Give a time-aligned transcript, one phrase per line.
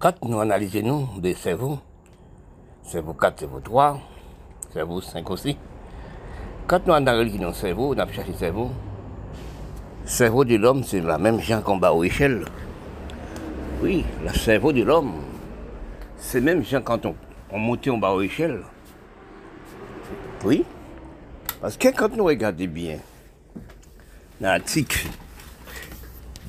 [0.00, 1.78] Quand nous analysons des cerveaux,
[2.82, 4.00] cerveau 4, cerveau 3,
[4.72, 5.58] cerveau 5 aussi,
[6.66, 8.70] quand nous analysons nos cerveaux, on a cherché le cerveau,
[10.02, 12.46] le cerveau de l'homme, c'est la même qu'en bas aux échelles.
[13.82, 15.16] Oui, le cerveau de l'homme,
[16.16, 17.14] c'est même chose quand on,
[17.52, 18.62] en bas aux échelles.
[20.46, 20.64] Oui,
[21.60, 23.00] parce que quand nous regardons bien,
[24.40, 25.08] dans l'article,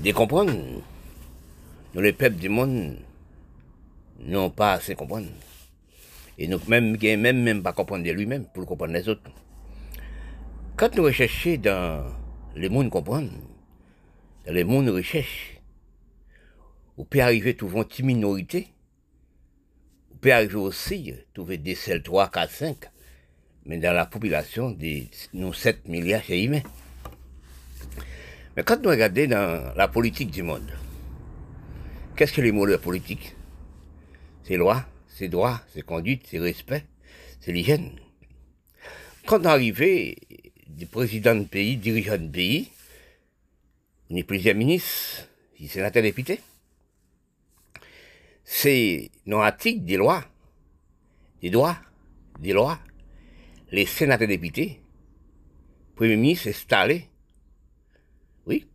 [0.02, 0.54] de comprendre,
[1.94, 2.96] nous les peuples du monde
[4.26, 5.28] n'ont pas assez comprendre.
[6.38, 9.22] Et nous même, même, même pas comprendre lui-même pour comprendre les autres.
[10.76, 12.06] Quand nous recherchons dans
[12.56, 13.30] le monde comprendre,
[14.46, 15.60] dans le monde recherche,
[16.98, 18.68] on peut arriver à trouver une minorité,
[20.14, 22.78] on peut arriver aussi à trouver des seuls 3, 4, 5,
[23.66, 26.62] mais dans la population, de nous 7 milliards c'est humain.
[28.56, 30.72] Mais quand nous regardons dans la politique du monde,
[32.16, 33.36] qu'est-ce que les mots de la politique?
[34.52, 36.84] C'est loi, c'est droit, c'est conduite, c'est respect,
[37.40, 37.98] c'est l'hygiène.
[39.26, 42.68] Quand on arrive des présidents de pays, dirigeants de pays,
[44.10, 45.26] on est plusieurs ministres,
[45.58, 46.42] des sénateurs députés.
[48.44, 50.26] C'est dans l'article des lois,
[51.42, 51.78] des droits,
[52.38, 52.78] des lois,
[53.72, 54.82] les sénateurs députés,
[55.96, 57.06] premier ministre installé,
[58.46, 58.68] oui,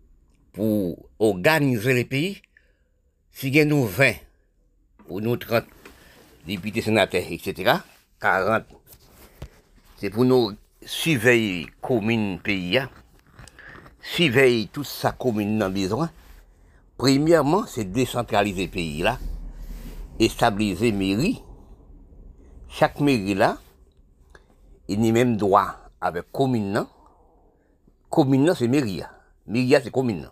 [0.54, 2.41] pour organiser les pays,
[3.30, 4.14] si nous 20
[5.08, 5.64] ou nous 30
[6.46, 7.72] députés, sénateurs, etc.,
[8.20, 8.64] 40,
[9.98, 10.52] c'est pour nous
[10.84, 12.90] surveiller commune pays, hein.
[14.00, 16.10] surveiller toute sa commune dans besoin.
[16.96, 19.18] Premièrement, c'est décentraliser pays là,
[20.18, 21.42] et stabiliser mairie.
[22.68, 23.58] Chaque mairie là,
[24.88, 26.86] il y a même droit avec commune.
[28.08, 29.02] Commune, c'est mairie.
[29.46, 30.30] Mairie, c'est commune.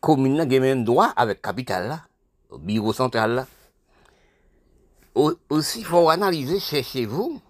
[0.00, 2.00] Commune, il y a même droit avec capital, là,
[2.58, 3.34] bureau central.
[3.34, 3.46] Là.
[5.50, 7.40] Aussi, il faut analyser, cherchez vous,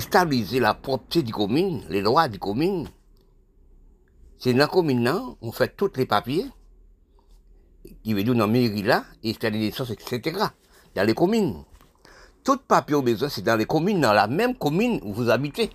[0.00, 2.88] stabiliser la propreté du commune, les lois du commune.
[4.38, 6.46] C'est dans la commune, on fait tous les papiers,
[8.02, 10.38] qui veut dans la mairie là, des sources, etc.
[10.94, 11.64] Dans les communes.
[12.42, 15.70] Tout papier au besoin, c'est dans les communes, dans la même commune où vous habitez.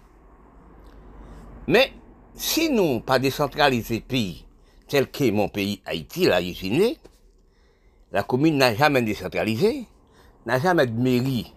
[1.67, 1.91] Mais,
[2.35, 4.45] si nous pas décentraliser pays,
[4.87, 6.97] tel que mon pays Haïti, là, je suis né,
[8.11, 9.85] la commune n'a jamais décentralisé,
[10.45, 11.53] n'a jamais de mairie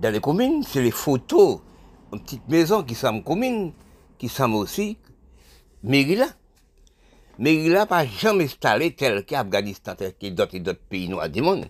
[0.00, 1.60] dans les communes, c'est les photos,
[2.12, 3.72] une petite maison qui sont commune,
[4.18, 4.98] qui sont aussi
[5.82, 6.28] mairie là.
[7.38, 11.66] Mairie là pas jamais installé tel qu'Afghanistan, tel que d'autres d'autres pays noirs du monde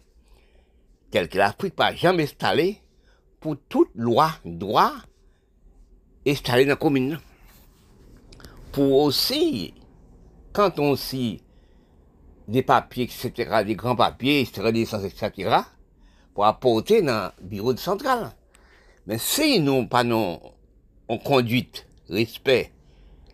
[1.12, 2.80] tel que l'Afrique pas jamais installé
[3.38, 4.92] pour toute loi, droit,
[6.26, 7.20] installé dans la commune.
[8.72, 9.74] Pour aussi,
[10.54, 11.40] quand on sait
[12.48, 15.56] des papiers, etc., des grands papiers, etc.,
[16.34, 18.32] pour apporter dans le bureau de centrale.
[19.06, 20.40] Mais si nous pas non,
[21.08, 22.72] en conduite, respect,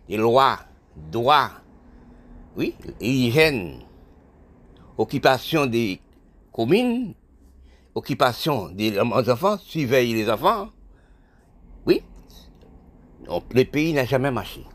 [0.07, 0.59] des lois,
[1.11, 1.51] droits,
[2.57, 3.79] oui, hygiène,
[4.97, 6.01] occupation des
[6.51, 7.13] communes,
[7.95, 10.69] occupation des enfants, surveiller les enfants.
[11.85, 12.03] Oui,
[13.27, 14.65] le pays n'a jamais marché.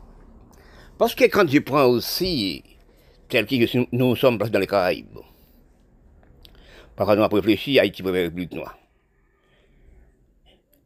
[0.97, 2.63] Parce que quand je prends aussi,
[3.29, 5.19] tel que nous sommes dans les Caraïbes,
[6.97, 8.79] par exemple, on a réfléchi à Haïti la République noire.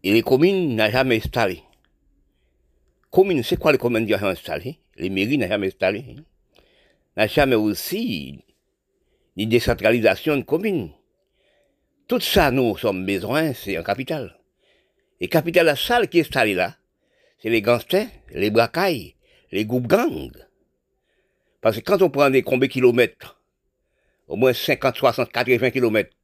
[0.03, 1.63] Et les communes n'ont jamais installé.
[3.11, 6.17] Communes, c'est quoi les communes qui ont installé Les mairies n'ont jamais installé.
[7.17, 8.39] N'a jamais aussi
[9.37, 10.91] une décentralisation de communes.
[12.07, 14.39] Tout ça, nous sommes besoin, c'est un capital.
[15.21, 16.77] Et capital, la salle qui est installée là,
[17.39, 19.15] c'est les gangsters, les bracailles,
[19.53, 20.33] les groupes gangs.
[21.61, 23.41] Parce que quand on prend des combien kilomètres,
[24.29, 26.15] au moins 50, 60, 80 kilomètres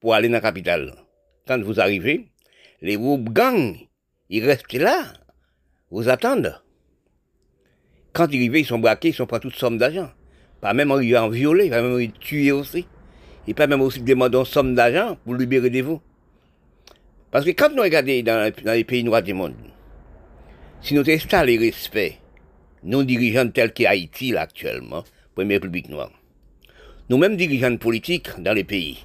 [0.00, 0.94] pour aller dans la capitale,
[1.46, 2.28] quand vous arrivez,
[2.82, 3.76] les groupes gangs,
[4.28, 5.12] ils restent là,
[5.90, 6.60] vous attendent.
[8.12, 10.10] Quand ils arrivent, ils sont braqués, ils sont pas toutes sommes d'argent.
[10.60, 12.86] Pas même en violé, pas même en tué aussi.
[13.46, 16.00] Il peut même aussi demander une somme d'argent pour libérer des vous.
[17.30, 19.54] Parce que quand nous regardons dans, les pays noirs du monde,
[20.80, 22.18] si nous installons le respect,
[22.86, 25.04] nos dirigeants tels qu'Haïti là, actuellement,
[25.34, 26.10] première République noire,
[27.10, 29.04] nous-mêmes dirigeants politiques dans les pays,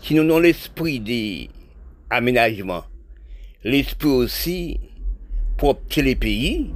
[0.00, 1.00] si nous avons l'esprit
[2.10, 2.84] d'aménagement,
[3.62, 4.80] l'esprit aussi
[5.56, 6.70] pour les pays,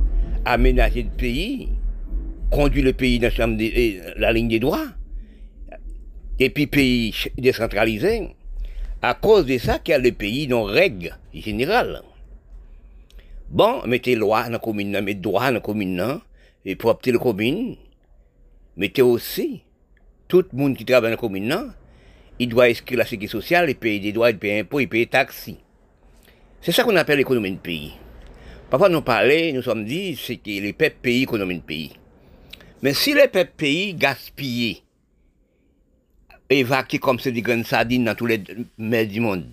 [0.45, 1.69] aménager le pays,
[2.51, 3.31] conduire le pays dans
[4.17, 4.87] la ligne des droits,
[6.39, 8.29] et puis pays décentralisés,
[9.03, 12.03] à cause de ça qu'il y a les pays dans règles générales.
[13.51, 16.21] Bon, mettez loi dans la commune, mettez droit dans la commune,
[16.67, 17.77] et pour opter la commune,
[18.77, 19.63] mettez aussi
[20.29, 21.73] tout le monde qui travaille dans la commune,
[22.39, 25.07] il doit inscrire la sécurité sociale, il paye des droits, il paye impôts, il paye
[25.07, 25.51] taxes.
[26.61, 27.95] C'est ça qu'on appelle l'économie de pays.
[28.69, 31.93] Parfois, nous parlons, nous sommes dit, c'est que les peuples pays, l'économie de pays.
[32.83, 34.83] Mais si les pays gaspillent,
[36.51, 38.43] évacués comme c'est des grandes sardines dans tous les
[38.77, 39.47] mers du monde,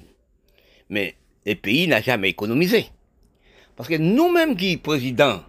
[0.90, 1.16] mais
[1.46, 2.88] le pays n'a jamais économisé.
[3.76, 5.42] Parce que nous-mêmes qui président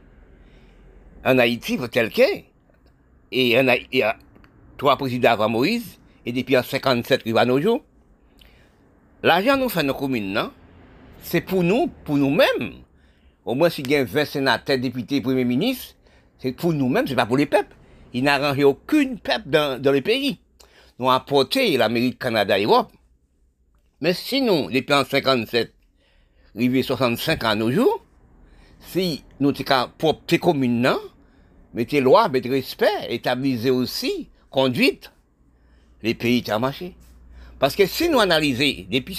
[1.25, 2.47] en Haïti, tel qu'est,
[3.33, 4.17] et, il y a
[4.77, 7.85] trois présidents avant Moïse, et depuis en 57 qui va nos jours,
[9.23, 10.51] l'argent nous fait nos communes?
[11.23, 12.75] C'est pour nous, pour nous-mêmes.
[13.45, 15.95] Au moins, s'il y a 20 sénateurs, députés, premiers ministres,
[16.39, 17.75] c'est pour nous-mêmes, c'est pas pour les peuples.
[18.13, 20.39] Il n'a arrangé aucune peuple dans, dans le pays.
[20.99, 22.91] Nous avons apporté l'Amérique, Canada, Europe.
[24.01, 25.73] Mais sinon, depuis en 57,
[26.55, 28.06] arrivé 65 ans à nos jours,
[28.87, 31.01] si nous sommes propres communes, non?
[31.75, 35.13] mettez loi, mettez respect, établissez aussi conduite,
[36.03, 36.97] les pays ont marché.
[37.59, 39.19] Parce que si nous analysons, depuis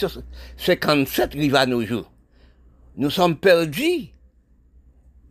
[0.58, 2.12] 57 rives à nos jours,
[2.96, 4.10] nous sommes perdus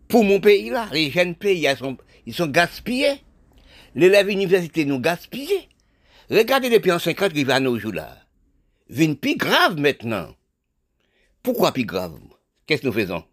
[0.09, 0.89] pour mon pays là.
[0.93, 1.97] Les jeunes pays, ils sont,
[2.27, 3.23] ils sont gaspillés.
[3.95, 5.69] L'élève université nous gaspillés.
[6.31, 8.17] Regardez depuis en 50 rives à nos jours là.
[8.89, 10.35] Vine plus grave maintenant.
[11.43, 12.19] Pourquoi plus grave?
[12.67, 13.25] Qu'est-ce que nous faisons?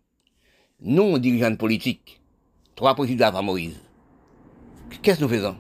[0.85, 2.19] Nous, dirigeants politiques,
[2.75, 3.79] trois présidents avant Moïse,
[5.01, 5.55] qu'est-ce que nous faisons?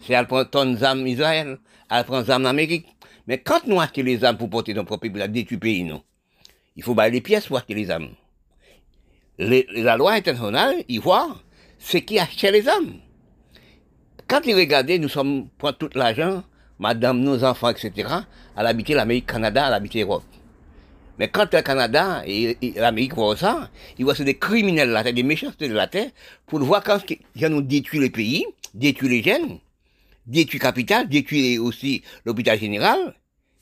[0.00, 1.58] C'est à prendre tonnes d'armes Israël,
[1.88, 2.86] à prendre des armes Amérique.
[3.26, 5.90] Mais quand nous achetons les armes pour porter nos propres pays, détruire pays,
[6.76, 8.10] il faut bailler les pièces pour acheter les armes.
[9.38, 11.34] la loi internationale, il voit
[11.78, 12.96] ce qui achète les armes.
[14.28, 16.42] Quand il regardait, nous sommes pour tout l'argent,
[16.78, 18.06] madame, nos enfants, etc.,
[18.54, 20.24] à l'habiter l'Amérique, Canada, à l'habiter l'Europe.
[21.18, 25.12] Mais quand le Canada et, l'Amérique voient ça, ils voient c'est des criminels de la
[25.12, 26.10] des méchants de la terre,
[26.46, 29.58] pour voir quand ils nous détruire le pays, détruire les jeunes,
[30.26, 33.14] détruire capital, détruire aussi l'hôpital général.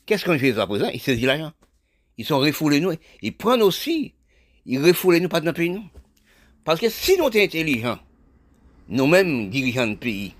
[0.05, 0.89] Qu'est-ce qu'on fait à présent?
[0.93, 1.51] Ils saisissent l'argent.
[2.17, 2.93] Ils sont refoulés nous.
[3.21, 4.13] Ils prennent aussi,
[4.65, 5.83] ils refoulent nous pas dans le pays nous.
[6.63, 7.99] Parce que si nous sommes intelligents,
[8.87, 10.33] nous-mêmes dirigeants de pays,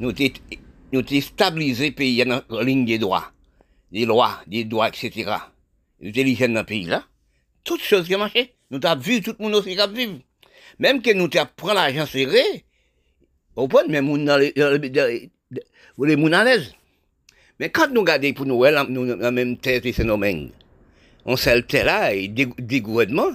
[0.00, 3.30] nous sommes stabilisés pays dans la ligne des droits,
[3.92, 5.36] des lois, des droits, etc
[6.02, 7.04] intelligents dans le pays là,
[7.64, 8.54] toutes choses qui marché.
[8.70, 10.08] Nous avons vu tout le monde aussi qui a vu.
[10.78, 12.64] Même que nous avons pris l'argent serré,
[13.54, 16.74] au point, mais nous dans les, les à l'aise.
[17.60, 20.50] Mais quand nous regardons pour nous, nous la même tête et phénomène,
[21.24, 23.30] on s'est là, et des gouvernements,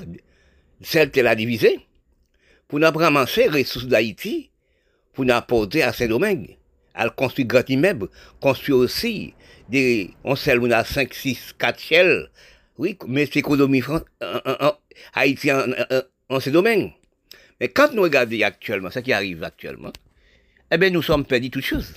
[0.81, 1.79] celle là divisé,
[2.67, 4.49] pour nous ramasser les ressources d'Haïti,
[5.13, 6.47] pour nous apporter à domaines,
[6.93, 8.09] à construire grand immeuble,
[8.41, 9.33] construire aussi
[9.69, 12.29] des, on sait, on a 5, 6, 4 chelles,
[12.77, 13.81] oui, mais c'est l'économie
[15.13, 16.91] Haïti en, ce domaine.
[17.59, 19.91] Mais quand nous regardons actuellement, ce qui arrive actuellement,
[20.71, 21.93] eh bien, nous sommes perdus toutes choses.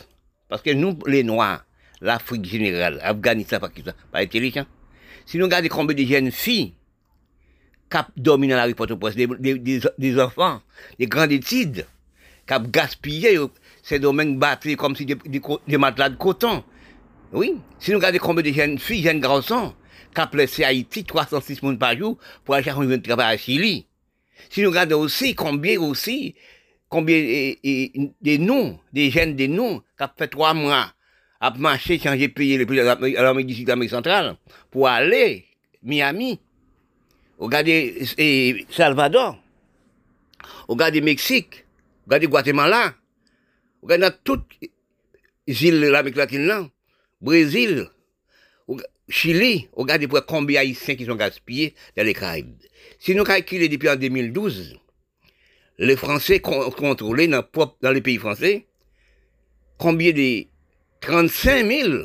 [0.48, 1.64] Parce que nous, les Noirs,
[2.00, 4.66] l'Afrique générale, Afghanistan, Pakistan, pas intelligents.
[5.26, 6.74] Si nous regardons combien de jeunes filles
[7.90, 10.62] qui dorment dans la rue Port-au-Prince, des, enfants,
[10.98, 11.86] des grandes études,
[12.50, 13.38] ont gaspillé
[13.82, 15.16] ces domaines battus comme si des,
[15.66, 16.64] des, matelas de coton.
[17.32, 17.56] Oui.
[17.78, 19.74] Si nous regardons combien de jeunes filles, jeunes garçons,
[20.14, 23.86] qu'a placé Haïti 306 personnes par jour pour aller chercher un travail à Chili.
[24.48, 26.34] Si nous regardons aussi combien aussi,
[26.88, 27.16] combien
[27.62, 30.92] des noms, des jeunes des noms, qui fait trois mois
[31.40, 34.36] à marcher, changer, payer les prix à l'Amérique centrale,
[34.70, 35.46] pour aller
[35.82, 36.38] Miami,
[37.38, 39.38] regardez et Salvador,
[40.68, 41.64] regardez Mexique,
[42.06, 42.94] regardez Guatemala,
[43.82, 44.46] regardez toutes
[45.46, 46.68] les îles de l'Amérique latine,
[47.20, 47.88] Brésil,
[49.10, 52.54] Chili, regardez pour combien d'Haïtiens qui sont gaspillés dans les Caraïbes.
[53.00, 54.78] Si nous calculons depuis en 2012,
[55.78, 57.44] les Français contrôlés dans,
[57.82, 58.66] dans les pays français,
[59.78, 60.44] combien de
[61.00, 62.04] 35 000,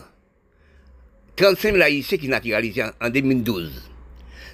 [1.35, 3.91] 35 000 Haïtiens qui naturalisés en, 2012.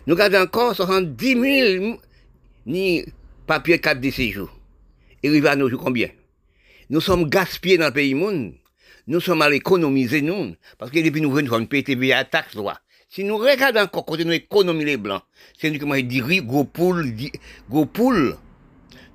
[0.07, 1.41] Nous avons encore 70
[1.77, 1.99] 000
[2.65, 3.05] ni
[3.47, 4.49] papiers 4 de séjour.
[5.23, 6.09] Et va nous combien?
[6.89, 8.53] Nous sommes gaspillés dans le pays monde
[9.11, 10.55] nous sommes à l'économiser, nous.
[10.77, 12.79] Parce que depuis nous venons, nous payer TVA taxe, loi.
[13.09, 15.21] Si nous regardons encore côté nous économies les blancs,
[15.59, 17.13] c'est uniquement du riz, gros poule,
[17.69, 18.37] gros poule.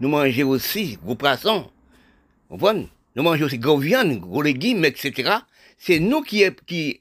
[0.01, 1.71] Nous mangeons aussi gros poissons.
[2.51, 2.89] Vous voyez?
[3.15, 5.39] Nous mangeons aussi gros viande, gros légumes, etc.
[5.79, 7.01] C'est nous qui, qui,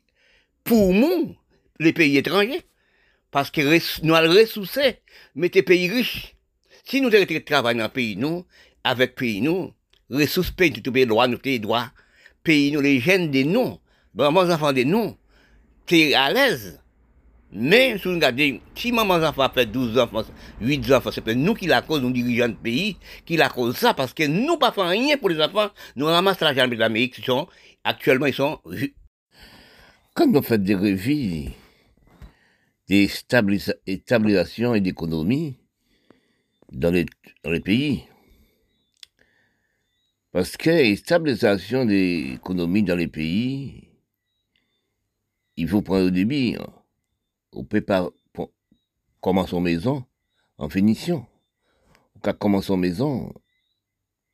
[0.71, 1.35] nous,
[1.81, 2.61] les pays étrangers.
[3.29, 3.59] Parce que
[4.05, 4.99] nous allons ressourcer,
[5.35, 6.33] mais les pays riches.
[6.85, 8.45] Si nous travaillons dans le pays, nous,
[8.85, 9.73] avec pays, nous,
[10.09, 11.91] ressources pays, tout pays droit, nous, pays droit,
[12.45, 13.79] pays, nous, les jeunes des noms,
[14.13, 15.17] maman enfants des noms,
[15.85, 16.79] t'es à l'aise.
[17.51, 19.19] Mais, si vous regardez, si maman
[19.53, 20.23] fait 12 enfants,
[20.61, 23.93] 8 enfants, c'est nous qui la cause, nous dirigeants de pays, qui la cause ça,
[23.93, 27.47] parce que nous pas faisons rien pour les enfants, nous ramassons l'argent de l'Amérique, sont
[27.83, 28.59] actuellement, ils sont.
[30.13, 31.51] Quand nous faisons des revues,
[32.87, 35.57] des stabilisations et d'économie
[36.71, 37.05] dans les
[37.61, 38.03] pays,
[40.35, 43.87] parce que stabilisation des économies dans les pays,
[45.55, 46.57] il faut prendre au débit.
[46.59, 46.73] Hein.
[47.53, 48.09] On peut pas
[49.21, 50.03] commencer en maison
[50.57, 51.25] en finition.
[52.17, 53.33] On peut commencer en maison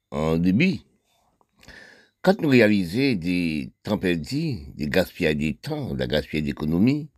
[0.09, 0.83] en débit.
[2.23, 7.11] Quand nous réalisons des temps perdus, des gaspillages de temps, des gaspillages d'économie,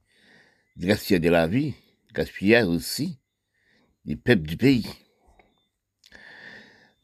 [0.76, 1.74] des gaspillages de la vie,
[2.08, 3.18] des gaspillages aussi
[4.04, 4.86] des peuples du pays.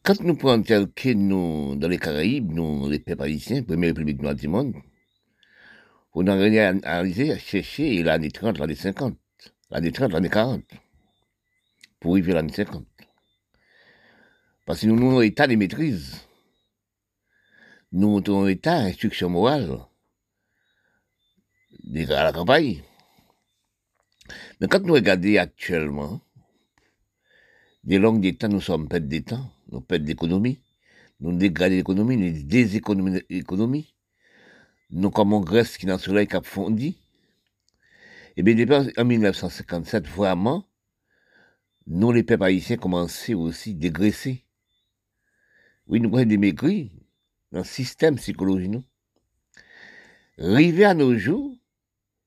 [0.04, 4.22] Quand nous prenons tel que nous, dans les Caraïbes, nous, les peuples haïtiens, première république
[4.22, 4.74] noire du monde,
[6.14, 9.18] on a réalisé à chercher l'année 30, l'année 50,
[9.70, 10.64] l'année 30, l'année 40,
[12.00, 12.86] pour arriver à l'année 50.
[14.66, 16.22] Parce que nous avons un état de maîtrise.
[17.92, 19.80] Nous avons un état d'instruction morale
[21.96, 22.84] à la campagne.
[24.60, 26.22] Mais quand nous regardons actuellement,
[27.84, 30.60] des langues d'État, nous sommes perdus d'État, nous perdons d'économie,
[31.20, 33.94] nous dégradons l'économie, nous déséconomisons l'économie.
[34.92, 36.88] Nous, comme en Grèce qui n'a le soleil qui a fondu.
[36.88, 36.96] Et
[38.38, 40.66] eh bien, en 1957, vraiment,
[41.86, 44.46] nous, les peuples haïtiens, commençaient aussi à dégraisser.
[45.88, 46.92] Oui, nous avons des maigris
[47.52, 48.84] dans le système psychologique, nous.
[50.38, 51.54] Rivé à nos jours,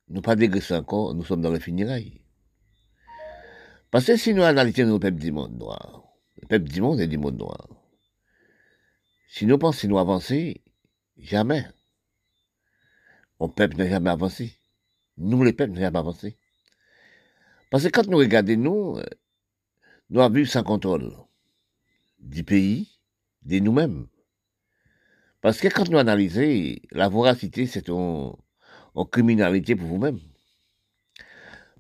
[0.09, 2.21] nous pas dégraissé encore, nous sommes dans le finirail.
[3.91, 6.12] Parce que si nous analysons nos peuples du monde noir,
[6.43, 7.69] le peuple du monde est du monde noir.
[9.29, 10.61] Si nous pensons nous avancer,
[11.17, 11.65] jamais.
[13.41, 14.59] Mon peuple n'a jamais avancé.
[15.17, 16.37] Nous, les peuples, n'avons jamais avancé.
[17.71, 19.01] Parce que quand nous regardons, nous,
[20.11, 21.13] nous avons vu sans contrôle
[22.19, 22.89] du pays,
[23.43, 24.07] de nous-mêmes.
[25.41, 28.39] Parce que quand nous analysons, la voracité, c'est en,
[29.11, 30.21] criminalité pour vous-même.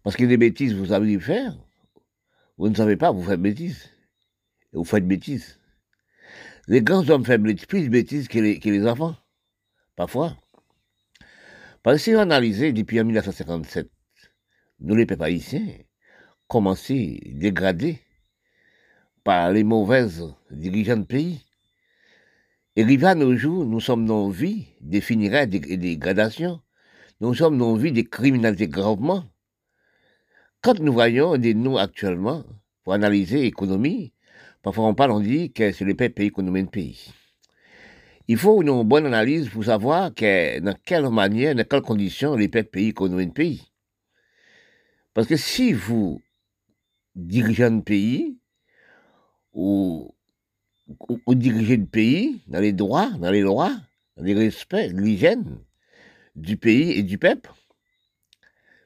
[0.03, 1.57] Parce que des bêtises, vous avez faire.
[2.59, 3.92] Vous ne savez pas, vous faites bêtises.
[4.73, 5.59] Et vous faites bêtises.
[6.69, 9.17] Les grands hommes font plus de bêtises que les, que enfants.
[9.97, 10.37] Parfois.
[11.83, 13.91] Parce que si on analyse depuis 1957,
[14.81, 15.67] nous les peuples haïtiens,
[16.47, 18.01] commencé dégradés
[19.25, 21.41] par les mauvaises dirigeants de pays.
[22.77, 26.61] Et arrivé à nos jours, nous sommes dans vie définirait des, dégradations.
[27.21, 29.25] Nous sommes dans vie de criminalité gravement.
[30.63, 32.45] Quand nous voyons des noms actuellement,
[32.83, 34.13] pour analyser l'économie,
[34.63, 37.13] parfois on parle, on dit que c'est le pays économique de pays.
[38.29, 42.49] Il faut une bonne analyse pour savoir que, dans quelle manière, dans quelles conditions les
[42.49, 43.73] pays connaissent un pays.
[45.13, 46.23] Parce que si vous
[47.15, 48.39] dirigez un pays,
[49.53, 50.15] ou,
[51.29, 53.77] dirigez le pays dans les droits, dans les lois,
[54.17, 55.59] dans les respects, l'hygiène
[56.37, 57.51] du pays et du peuple,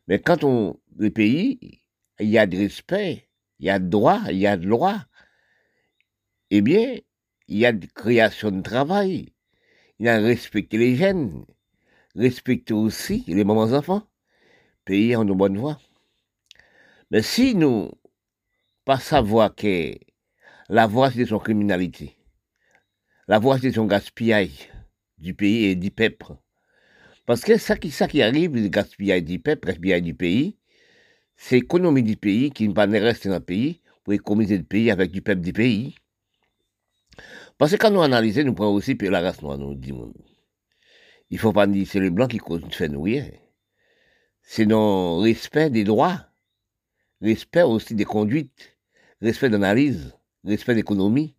[0.08, 1.82] mais quand on, le pays,
[2.20, 3.28] il y a de respect,
[3.58, 5.04] il y a de droits, il y a de lois,
[6.50, 6.98] eh bien,
[7.48, 9.32] il y a de création de travail,
[9.98, 11.44] il y a respecter les jeunes,
[12.14, 14.06] respecter aussi les mamans enfants,
[14.84, 15.78] pays en bonne voie.
[17.10, 17.90] Mais si nous
[18.84, 19.94] pas savoir que
[20.68, 22.16] la voie c'est son criminalité,
[23.28, 24.70] la voie c'est son gaspillage
[25.18, 26.34] du pays et du peuple,
[27.26, 30.56] parce que ça qui, ça qui arrive, le gaspillage du peuple, le gaspillage du pays,
[31.36, 34.90] c'est l'économie du pays qui ne pas rester dans le pays pour économiser le pays
[34.90, 35.96] avec du peuple du pays.
[37.58, 40.12] Parce que quand nous analysons, nous prenons aussi la race noire, nous disons.
[41.30, 43.28] Il ne faut pas dire c'est les blancs qui fait nous rien.
[44.42, 46.26] C'est non respect des droits,
[47.20, 48.76] respect aussi des conduites,
[49.20, 51.34] respect d'analyse, respect d'économie.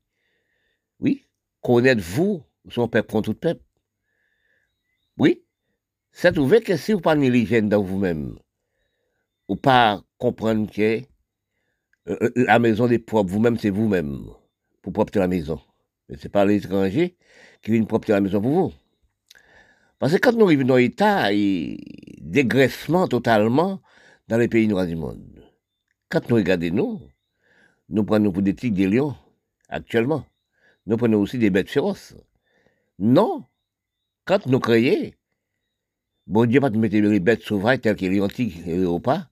[1.00, 1.26] Oui,
[1.62, 3.64] connaître vous, son peuple contre tout peuple.
[5.18, 5.44] Oui,
[6.12, 8.38] c'est trouvé que si vous pas l'hygiène dans vous-même,
[9.48, 10.82] ou pas comprendre que
[12.10, 14.26] euh, euh, la maison des propres, vous-même, c'est vous-même,
[14.82, 15.60] pour propter la maison.
[16.10, 17.18] Mais c'est pas l'étranger
[17.62, 18.74] qui vient propter la maison pour vous.
[20.00, 21.80] Parce que quand nous arrivons dans l'État, il
[22.22, 23.82] dégraissement totalement
[24.28, 25.44] dans les pays noirs du monde.
[26.10, 27.02] Quand nous regardons nous,
[27.90, 29.16] nous prenons pour des tigres, des lions,
[29.70, 30.26] actuellement.
[30.86, 32.16] Nous prenons aussi des bêtes féroces.
[33.00, 33.46] Non.
[34.26, 35.12] Quand nous créons,
[36.28, 39.28] bon Dieu pas nous mettre les bêtes sauvages telles que les antiques et les repas,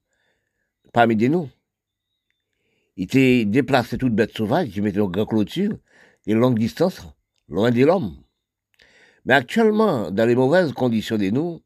[0.93, 1.49] parmi nous.
[2.95, 5.77] Il était déplacé toutes bêtes sauvages, il mettait une grande clôture,
[6.25, 7.01] des longues distances,
[7.47, 8.17] loin de l'homme.
[9.25, 11.61] Mais actuellement, dans les mauvaises conditions de nous,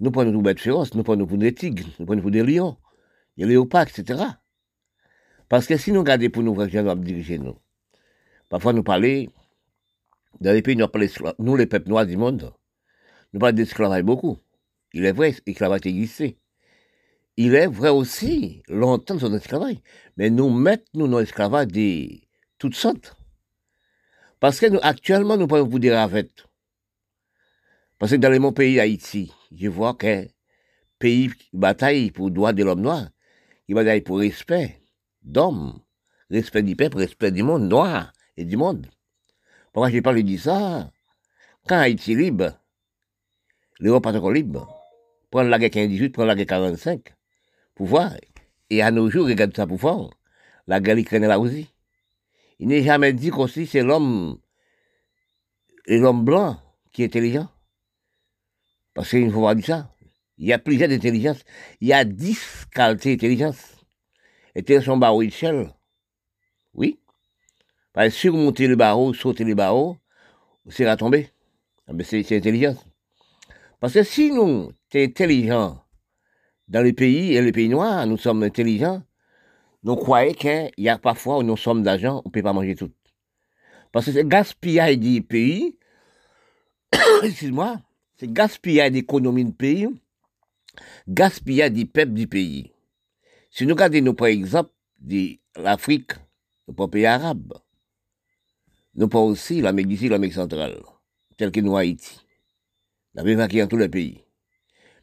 [0.00, 2.76] nous prenons des bêtes féroces, nous prenons des tigres, nous prenons des lions,
[3.36, 4.22] des léopards, etc.
[5.48, 7.56] Parce que si nous regardons pour nous, nous diriger nous.
[8.48, 9.30] Parfois nous parler,
[10.40, 10.86] dans les pays, nous,
[11.38, 12.52] nous les peuples noirs du monde,
[13.32, 14.38] nous parlons d'esclavage beaucoup.
[14.92, 16.38] Il est vrai, l'esclavage existait.
[17.36, 19.76] Il est vrai aussi, longtemps son esclavage.
[20.16, 22.08] Mais nous mettons nous dans l'esclavage de
[22.58, 23.16] toutes sortes.
[24.42, 26.48] Parce que nous, actuellement, nous parlons pour des ravettes.
[28.00, 30.26] Parce que dans mon pays, Haïti, je vois que
[30.98, 33.06] pays bataille pour le droit de l'homme noir,
[33.68, 34.82] il bataille pour respect
[35.22, 35.78] d'homme,
[36.28, 38.88] respect du peuple, respect du monde noir et du monde.
[39.72, 40.90] Pourquoi je parle de ça?
[41.68, 42.58] Quand Haïti est libre,
[43.78, 44.76] l'Europe est encore libre.
[45.30, 47.14] Prendre la guerre 15-18, prendre la guerre 45,
[47.76, 48.16] pouvoir.
[48.70, 50.10] Et à nos jours, regarde ça pouvoir.
[50.66, 51.71] La guerre ukrainienne là aussi.
[52.62, 54.38] Il n'est jamais dit qu'aussi c'est l'homme,
[55.88, 56.60] l'homme blanc
[56.92, 57.48] qui est intelligent.
[58.94, 59.92] Parce qu'il faut voir ça.
[60.38, 61.42] Il y a plusieurs intelligences.
[61.80, 62.38] Il y a dix
[62.72, 63.58] qualités d'intelligence.
[64.54, 65.74] Et son barreau Shell.
[66.74, 67.00] Oui.
[67.92, 69.96] Parce que surmonter le barreau, sauter le barreau,
[70.68, 71.30] c'est à tomber.
[71.88, 72.86] Ah, mais c'est intelligence.
[73.80, 75.84] Parce que si nous sommes intelligents
[76.68, 79.02] dans les pays, et les pays noirs, nous sommes intelligents,
[79.84, 82.74] nous croyons qu'il y a parfois où nous sommes d'argent, on ne peut pas manger
[82.74, 82.90] tout.
[83.90, 85.76] Parce que c'est gaspillage des pays,
[87.22, 87.80] excuse-moi,
[88.16, 89.88] c'est gaspillage d'économie du pays,
[91.08, 92.72] gaspillage du peuple du pays.
[93.50, 94.70] Si nous regardons, par exemple,
[95.00, 96.12] de l'Afrique,
[96.68, 97.52] nos pays arabes,
[98.94, 100.80] nous pas aussi l'Amérique d'ici, l'Amérique centrale,
[101.36, 102.20] tel que nous Haïti.
[103.14, 104.24] Nous avons dans tous les pays.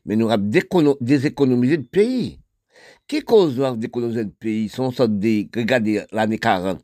[0.06, 2.40] Mais nous avons déséconomisé le pays.
[3.10, 4.70] Qui cause nous déséconomiser le pays?
[4.70, 6.80] Sont sorte de, regardez l'année 40.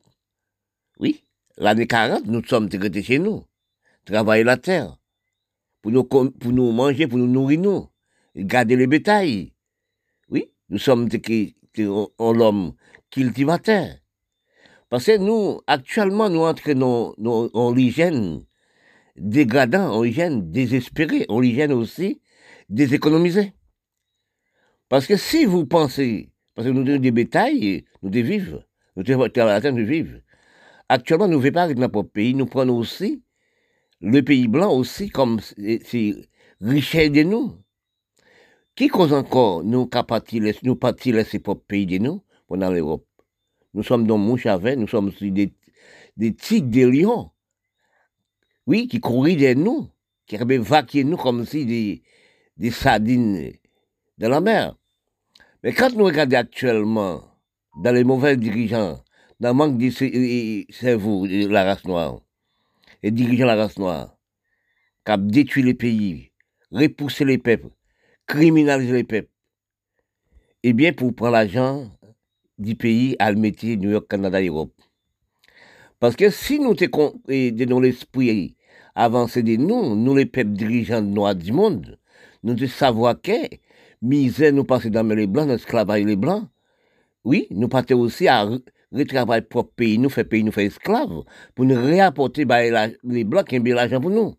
[0.99, 1.23] Oui,
[1.55, 3.45] l'année 40, nous sommes traités chez nous.
[4.05, 4.97] Travailler la terre.
[5.83, 7.87] Pour nous, pour nous manger, pour nous nourrir nous.
[8.35, 9.53] Garder les bétails.
[10.29, 11.07] Oui, nous sommes
[12.33, 12.73] l'homme
[13.11, 13.85] cultivateur.
[14.89, 18.43] Parce que nous, actuellement, nous entraînons en l'hygiène
[19.15, 22.19] dégradant, en hygiène désespérée, en hygiène aussi
[22.67, 23.53] déséconomisée.
[24.89, 28.63] Parce que si vous pensez, parce que nous avons des bétails, nous devons vivre,
[28.95, 30.19] nous terre de vivre.
[30.87, 33.23] Actuellement, nous ne faisons pas avec notre pays, nous prenons aussi
[34.01, 36.15] le pays blanc aussi comme c'est
[36.61, 37.55] richesse de nous.
[38.75, 43.07] Qui cause encore nous capables, nous partir laisser propre pays de nous pendant l'Europe?
[43.73, 45.53] Nous sommes dans Mouchavet, nous sommes des,
[46.17, 47.31] des tigres, des lions.
[48.67, 49.87] Oui, qui couraient de nous,
[50.27, 52.03] qui vaqué nous comme si des,
[52.57, 53.53] des sardines
[54.17, 54.75] de la mer.
[55.65, 57.23] Mais quand nous regardons actuellement
[57.81, 59.03] dans les mauvais dirigeants,
[59.39, 59.89] dans le manque de
[60.71, 62.19] cerveau de la race noire,
[63.01, 64.15] et dirigeants de la race noire,
[65.03, 66.31] qui ont détruit les pays,
[66.71, 67.69] repoussé les peuples,
[68.27, 69.31] criminalisé les peuples,
[70.61, 71.89] eh bien, pour prendre l'argent
[72.59, 74.79] du pays à le métier New York, Canada, Europe.
[75.99, 78.55] Parce que si nous sommes dans l'esprit
[78.93, 81.97] avancé de nous, nous les peuples dirigeants noirs du monde,
[82.43, 83.31] nous devons savoir que
[84.01, 86.47] misère nous passe dans les blancs, esclavage les blancs.
[87.23, 88.47] Oui, nous partons aussi à
[88.91, 91.23] retravailler propre pays, nous faire pays, nous faire esclaves,
[91.55, 92.61] pour nous réapporter bah,
[93.03, 94.35] les blancs qui ont l'argent pour nous.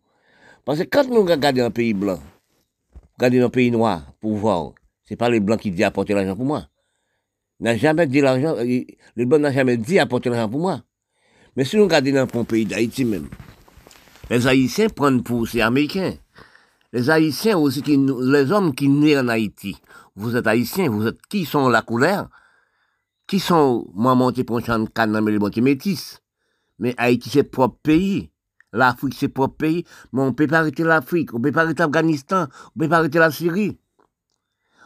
[0.64, 2.21] Parce que quand nous regardons un pays blanc,
[3.19, 4.73] regardons un pays noir pour voir,
[5.05, 6.69] c'est pas les blancs qui disent apporter l'argent pour moi
[7.61, 8.83] n'a jamais dit l'argent, euh,
[9.14, 10.83] le bon n'a jamais dit apporter l'argent pour moi.
[11.57, 13.29] Mais si nous regardons dans le pays d'Haïti même,
[14.29, 16.14] les Haïtiens prennent pour ces Américains.
[16.92, 19.77] Les Haïtiens aussi, les hommes qui naissent en Haïti,
[20.14, 22.29] vous êtes Haïtiens, vous êtes qui sont la couleur?
[23.27, 26.22] Qui sont, moi, monté pour un canne, mais les métis
[26.79, 28.31] Mais Haïti, c'est propre pays.
[28.72, 29.85] L'Afrique, c'est propre pays.
[30.12, 32.85] Mais on ne peut pas arrêter l'Afrique, on ne peut pas arrêter l'Afghanistan, on ne
[32.85, 33.79] peut pas arrêter la Syrie.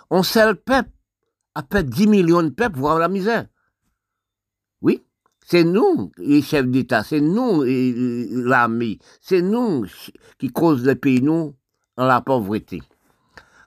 [0.09, 0.91] On sait le peuple
[1.55, 3.47] à peu 10 millions de peuples voir la misère.
[4.81, 5.05] Oui,
[5.45, 9.85] c'est nous, les chefs d'État, c'est nous, l'armée, c'est nous
[10.39, 11.55] qui causons le pays, nous,
[12.01, 12.81] en la pauvreté.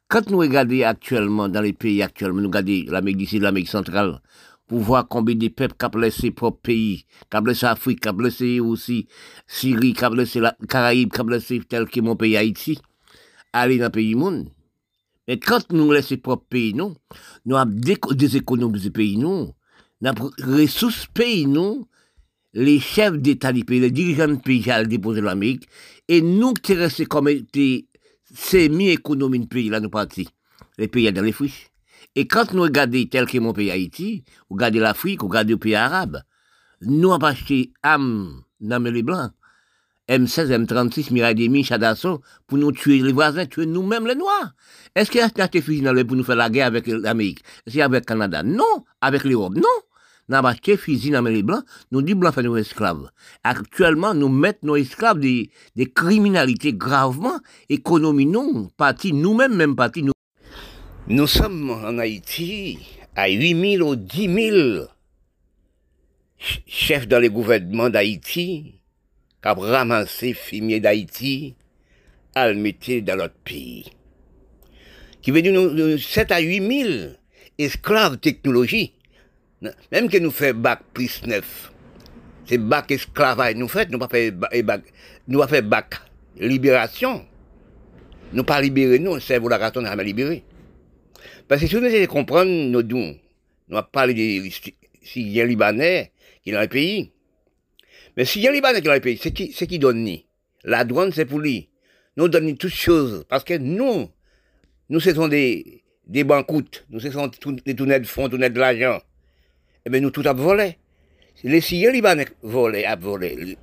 [0.07, 4.21] Quand nous regardons actuellement, dans les pays actuellement, nous regardons l'Amérique d'ici, l'Amérique centrale,
[4.67, 8.09] pour voir combien de peuples qui ont laissé propre pays, qui ont laissé l'Afrique, qui
[8.09, 9.07] ont laissé aussi
[9.45, 12.79] Syrie, qui ont laissé la Caraïbe, qui ont laissé tel que mon pays Haïti,
[13.53, 14.49] aller dans le pays monde.
[15.27, 16.95] Mais quand nous laissons propre pays, nous,
[17.45, 19.51] nous avons du pays, nous,
[20.01, 21.87] nous avons ressources pays, nous,
[22.53, 25.67] les chefs d'État du pays, les dirigeants du pays, à déposer l'Amérique,
[26.07, 27.29] et nous qui restons comme
[28.33, 30.29] semi-économies du pays, là, nous partis.
[30.77, 31.69] Les pays dans les friches.
[32.15, 35.57] Et quand nous regardons tel que mon pays Haïti, ou regardons l'Afrique, ou regardons les
[35.57, 36.21] pays arabes,
[36.81, 39.31] nous avons acheté âme dans les blancs.
[40.09, 44.53] M16, M36, Mirai Demi, Chadasson, pour nous tuer les voisins, tuer nous-mêmes les Noirs.
[44.95, 47.41] Est-ce qu'il y a des fusils pour nous faire la guerre avec l'Amérique?
[47.65, 48.43] Est-ce avec le Canada?
[48.43, 48.83] Non.
[48.99, 49.55] Avec l'Europe?
[49.55, 49.63] Non.
[50.29, 51.11] N'a pas acheté fusil
[51.43, 53.09] blancs, nous dit blancs fait esclaves.
[53.43, 55.49] Actuellement, nous mettons nos esclaves des,
[55.93, 60.13] criminalités gravement, économie nous-mêmes, même nous.
[61.07, 62.79] Nous sommes en Haïti
[63.15, 64.85] à 8 000 ou 10 000
[66.65, 68.79] chefs dans les gouvernements d'Haïti
[69.41, 71.55] qui ont ramassé fumier d'Haïti
[72.35, 73.85] à le dans notre pays.
[75.21, 77.13] Qui veut dire nous, 7 à 8 000
[77.57, 78.93] esclaves technologie.
[79.91, 81.71] Même que nous faisons bac plus 9.
[82.45, 84.81] C'est bac esclavage nous fait, nous pas fait bac,
[85.27, 85.95] nous pas bac
[86.37, 87.25] libération.
[88.33, 90.43] Nous pas libérer nous, c'est pour la raison nous jamais libéré.
[91.47, 93.15] Parce que si nous essayons de comprendre nos dons,
[93.67, 94.51] nous avons parlé des
[95.01, 96.11] Syriens libanais
[96.43, 97.11] qui sont dans le pays.
[98.17, 100.25] Mais Syriens libanais qui sont dans le pays, c'est qui, qui donne ni?
[100.63, 101.69] La douane, c'est pour lui.
[102.17, 103.25] Nous donnons toutes choses.
[103.29, 104.09] Parce que nous,
[104.89, 106.23] nous, ce sont des, des.
[106.23, 108.99] Nous, ce sont des tournées de fonds, tournées de l'argent.
[109.85, 110.77] Eh bien, nous, tout avons volé.
[111.43, 113.57] Les Syriens libanais volé, a volé.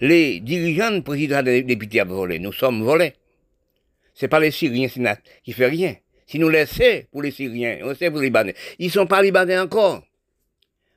[0.00, 2.38] Les dirigeants, présidents des députés ont volé.
[2.38, 3.12] Nous sommes volés.
[4.14, 4.88] C'est pas les Syriens
[5.44, 5.94] qui font rien.
[6.26, 8.54] Si nous laissons pour les Syriens, on sait pour les Libanais.
[8.78, 10.02] Ils sont pas Libanais encore.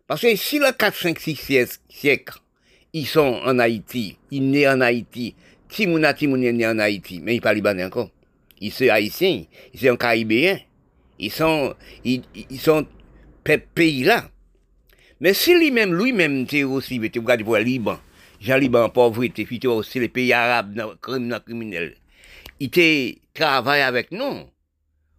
[0.07, 2.39] Parce que si le 4, 5, 6 siècles,
[2.93, 5.35] ils sont en Haïti, ils naissent en Haïti,
[5.67, 8.09] Timouna Timouna est né en Haïti, mais ils pas Libanais encore.
[8.59, 10.57] Ils sont haïtiens, ils sont caribéens,
[11.19, 12.87] ils sont, ils, ils sont
[13.75, 14.29] pays là.
[15.21, 17.99] Mais si lui-même, lui-même, tu aussi, tu regardes pour le Liban,
[18.39, 21.95] Jean Liban, pauvreté, puis tu aussi les pays arabes, criminels,
[22.59, 22.69] il
[23.33, 24.45] travaille avec nous.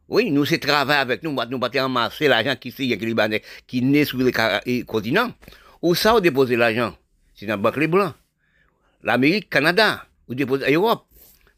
[0.08, 4.04] Oui, nous, c'est travail avec nous, nous battons amasser l'argent qui est Libanais, qui naît
[4.04, 5.32] sur le continent.
[5.82, 6.96] Où ça, on dépose l'argent?
[7.34, 8.14] C'est dans la Banque Les Blancs.
[9.02, 11.06] L'Amérique, Canada, ou dépose l'Europe.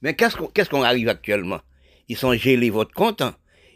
[0.03, 1.61] Mais qu'est-ce qu'on arrive actuellement?
[2.09, 3.23] Ils sont gelés votre compte.
[3.23, 3.35] Hein.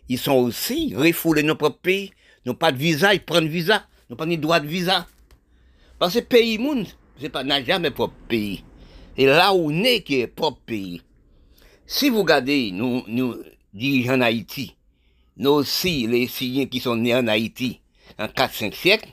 [0.09, 2.13] Ils sont aussi refoulés nos propres pays.
[2.45, 3.87] Nous pas de visa, ils prennent visa.
[4.09, 5.07] Nous pas de droit de visa.
[5.99, 6.87] Parce que pays monde,
[7.21, 8.63] c'est pas, n'a jamais propre pays.
[9.17, 11.03] Et là où on est qui est propre pays.
[11.87, 13.37] Si vous regardez, nous, nous,
[13.73, 14.77] dirigeants Haïti,
[15.37, 17.81] nous aussi, les Syriens qui sont nés en Haïti,
[18.19, 19.09] en 4-5 siècles,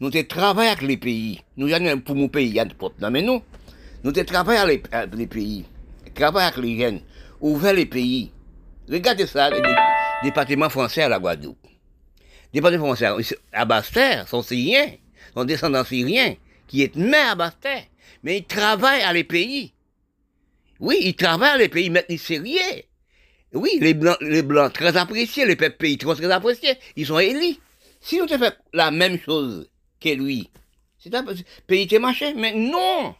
[0.00, 1.40] nous avons travaillé avec les pays.
[1.56, 3.42] Nous avons pour mon pays, il y a de propre, mais nous,
[4.04, 5.64] nous avons travaillé avec les pays,
[6.14, 7.00] travaillé avec les jeunes,
[7.40, 8.30] ouvert les pays.
[8.90, 9.62] Regardez ça, les
[10.22, 11.67] départements français à la Guadeloupe.
[12.52, 14.90] Départements français à Bastère sont syriens,
[15.34, 16.34] sont descendants syriens,
[16.66, 17.84] qui est mère à Bastère,
[18.22, 19.72] mais ils travaillent à les pays.
[20.80, 22.82] Oui, ils travaillent à les pays, mais ils sérieux.
[23.52, 27.56] Oui, les blancs, les blancs très appréciés, les peuples pays très appréciés, ils sont élus.
[28.00, 29.68] Si nous fait la même chose
[30.00, 30.48] que lui,
[30.98, 31.24] c'est un
[31.66, 33.14] pays qui marché, mais non.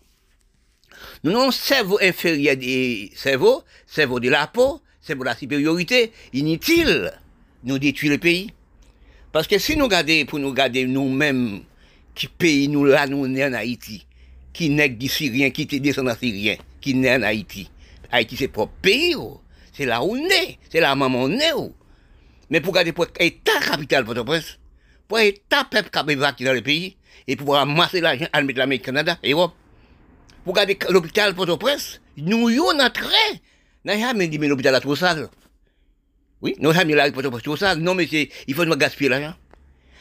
[1.23, 7.13] Nous avons cerveau inférieur des cerveaux, cerveau de la peau, cerveau de la supériorité, inutile,
[7.65, 8.53] nous détruire le pays.
[9.33, 11.61] Parce que si nous regardons, pour nous garder nous-mêmes,
[12.15, 14.07] qui pays nous là, nous sommes en Haïti,
[14.53, 17.71] qui n'est pas Syrien, qui est descendant Syrien, qui n'est en Haïti.
[18.11, 19.15] Haïti, c'est propre pays.
[19.73, 20.59] C'est là où on est.
[20.71, 21.53] C'est là où maman est.
[22.51, 24.59] Mais pour garder pour État capital Port-au-Prince,
[25.07, 28.87] pour État peuple qui a dans le pays, et pour ramasser l'argent à mettre l'Amérique,
[28.87, 29.53] Canada, Europe,
[30.45, 33.05] pour garder l'hôpital Port-au-Prince, nous y on entré.
[33.85, 35.29] N'a jamais dit, mais l'hôpital est trop sale.
[36.41, 37.79] Oui, nous jamais là, Port-au-Prince trop sale.
[37.79, 39.35] Non, mais il faut nous gaspiller l'argent.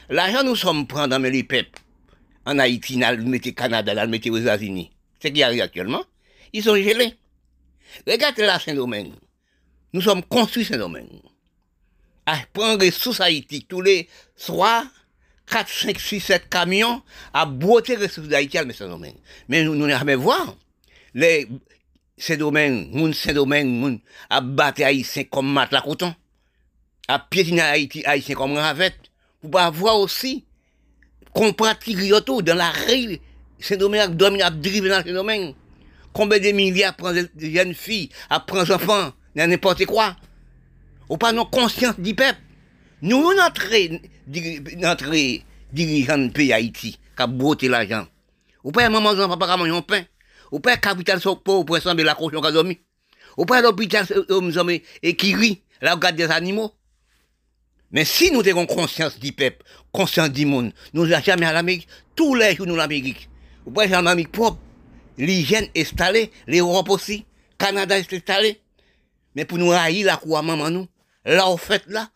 [0.10, 1.80] L'argent, nous sommes prendre dans les peuples.
[2.46, 4.92] En Haïti, dans le Canada, dans le aux États-Unis.
[5.22, 6.04] Ce qui arrive actuellement,
[6.54, 7.14] ils sont gelés.
[8.06, 9.14] Regardez la Saint-Domingue.
[9.94, 11.08] Nous sommes construits domaine.
[12.26, 14.86] À prendre ressources Haïti tous les soirs,
[15.48, 17.02] 4, 5, 6, 7 camions
[17.34, 19.16] à botter les ressources d'Haïti à domaine.
[19.48, 20.28] Mais nous n'avons jamais vu
[21.14, 21.48] les,
[22.38, 26.14] domaines, moun domaines, moun, à battre Haïtiens comme mat la coton,
[27.08, 29.00] à piétiner Haïti, Haïtiens comme ravette,
[29.42, 30.46] pour pas voir aussi,
[31.34, 33.20] qu'on pratique dans la rue,
[33.78, 35.54] domaines, domaines, à driver dans domaines.
[36.14, 40.16] Combien de milliards prennent des jeunes filles, à prendre des enfants, n'importe quoi?
[41.10, 42.40] Ou pas non conscience du peuple?
[43.02, 45.14] Nous, notre, notre
[45.72, 48.08] dirigeant de pays Haïti, qui a botté l'argent.
[48.64, 50.04] Ou pas maman, papa, qui a pain.
[50.52, 52.80] Ou pas capital sur pour sembler la cochon qui a dormi.
[53.38, 54.06] Ou pas l'hôpital
[55.04, 56.74] et qui rit, là, regarde des animaux.
[57.92, 61.88] Mais si nous avons conscience du peuple, conscience du monde, nous n'avons jamais à l'Amérique,
[62.16, 63.30] tous les jours nous l'Amérique.
[63.66, 64.60] Ou pas en Amérique propre,
[65.18, 67.26] l'hygiène installée, l'Europe aussi,
[67.58, 68.62] Canada est installé.
[69.36, 70.88] Mais pour nous haïr la cour maman nous,
[71.26, 72.10] là au fait là,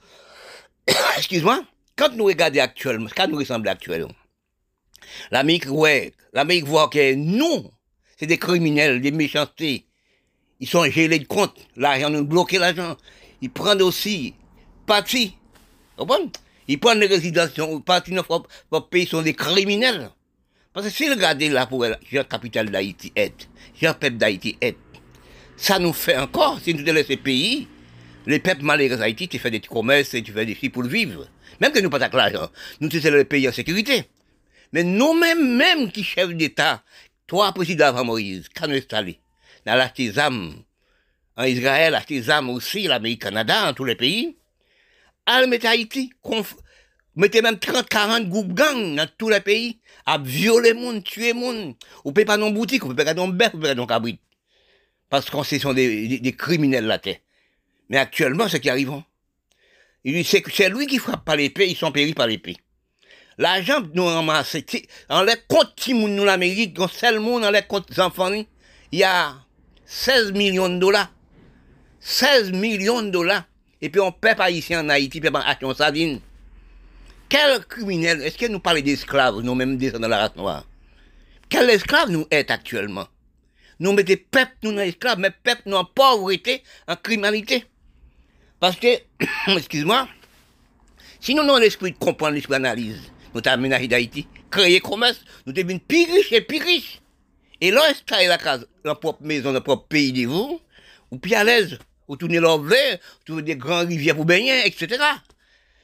[1.18, 1.64] excuse-moi,
[1.96, 4.12] quand nous regardons actuellement, quand nous ressemblons actuellement,
[5.32, 7.70] l'Amérique, ouais, l'Amérique voit que nous,
[8.18, 9.86] c'est des criminels, des méchancetés.
[10.60, 12.96] Ils sont gelés de compte, l'argent nous bloque l'argent.
[13.42, 14.36] Ils prennent aussi
[14.86, 15.36] parti.
[16.68, 17.52] Ils prennent les résidences,
[17.86, 18.24] partis dans
[18.72, 20.10] notre pays sont des criminels.
[20.74, 23.50] Parce que si regardez là pour la capitale d'Haïti est,
[23.82, 24.78] le peuple d'Haïti est,
[25.58, 27.68] ça nous fait encore, si nous laissons ces pays,
[28.26, 31.28] les peuples malheureux d'Haïti, tu fais des commerces, tu fais des filles pour vivre.
[31.60, 32.50] Même que nous pas l'argent,
[32.80, 34.06] nous sommes le pays en sécurité.
[34.74, 36.82] Mais nous-mêmes, même qui chefs d'État,
[37.28, 39.20] trois présidents avant Moïse, quand nous installés,
[39.66, 40.52] dans l'artisan,
[41.36, 44.38] en Israël, l'artisan aussi, l'Amérique, Canada, en tous les pays,
[45.26, 46.12] à mettre Haïti,
[47.16, 51.76] mettez même 30, 40 groupes gangs dans tous les pays, à violer monde, tuer monde.
[52.06, 54.20] Ou peut pas dans boutique, ou peut pas dans bœuf, ou peut pas dans cabrit.
[55.10, 57.18] Parce qu'on ce sont des, des, criminels la terre.
[57.90, 58.92] Mais actuellement, ce qui arrive,
[60.06, 62.56] c'est lui qui frappe par l'épée, ils sont péris par l'épée.
[63.38, 64.56] L'argent nous ramasse,
[65.10, 68.32] en les comptes nous l'Amérique, dans seul monde, dans les comptes enfants,
[68.92, 69.36] il y a
[69.86, 71.12] 16 millions de dollars.
[72.00, 73.44] 16 millions de dollars.
[73.82, 76.20] Et puis on pas ici en Haïti, achète en sardine.
[77.30, 80.66] Quel criminel, est-ce que nous parlons d'esclaves, nous-mêmes descendants de la race noire?
[81.50, 83.08] Quel esclave nous est actuellement?
[83.80, 87.66] Nous mettons peuple nous dans esclaves, mais peuple nous en pauvreté, en criminalité.
[88.60, 88.88] Parce que,
[89.48, 90.08] excuse-moi,
[91.20, 93.02] si nous avons l'esprit de comprendre l'esprit d'analyse,
[93.34, 97.02] nous avons aménagé d'Haïti, créé commerce, nous devons plus riches et plus riches.
[97.60, 100.60] Et installer la case, la propre maison, le propre pays de vous,
[101.12, 101.80] ou plus à l'aise,
[102.12, 105.02] ou tourner verre, trouver des grandes rivières pour baigner, etc.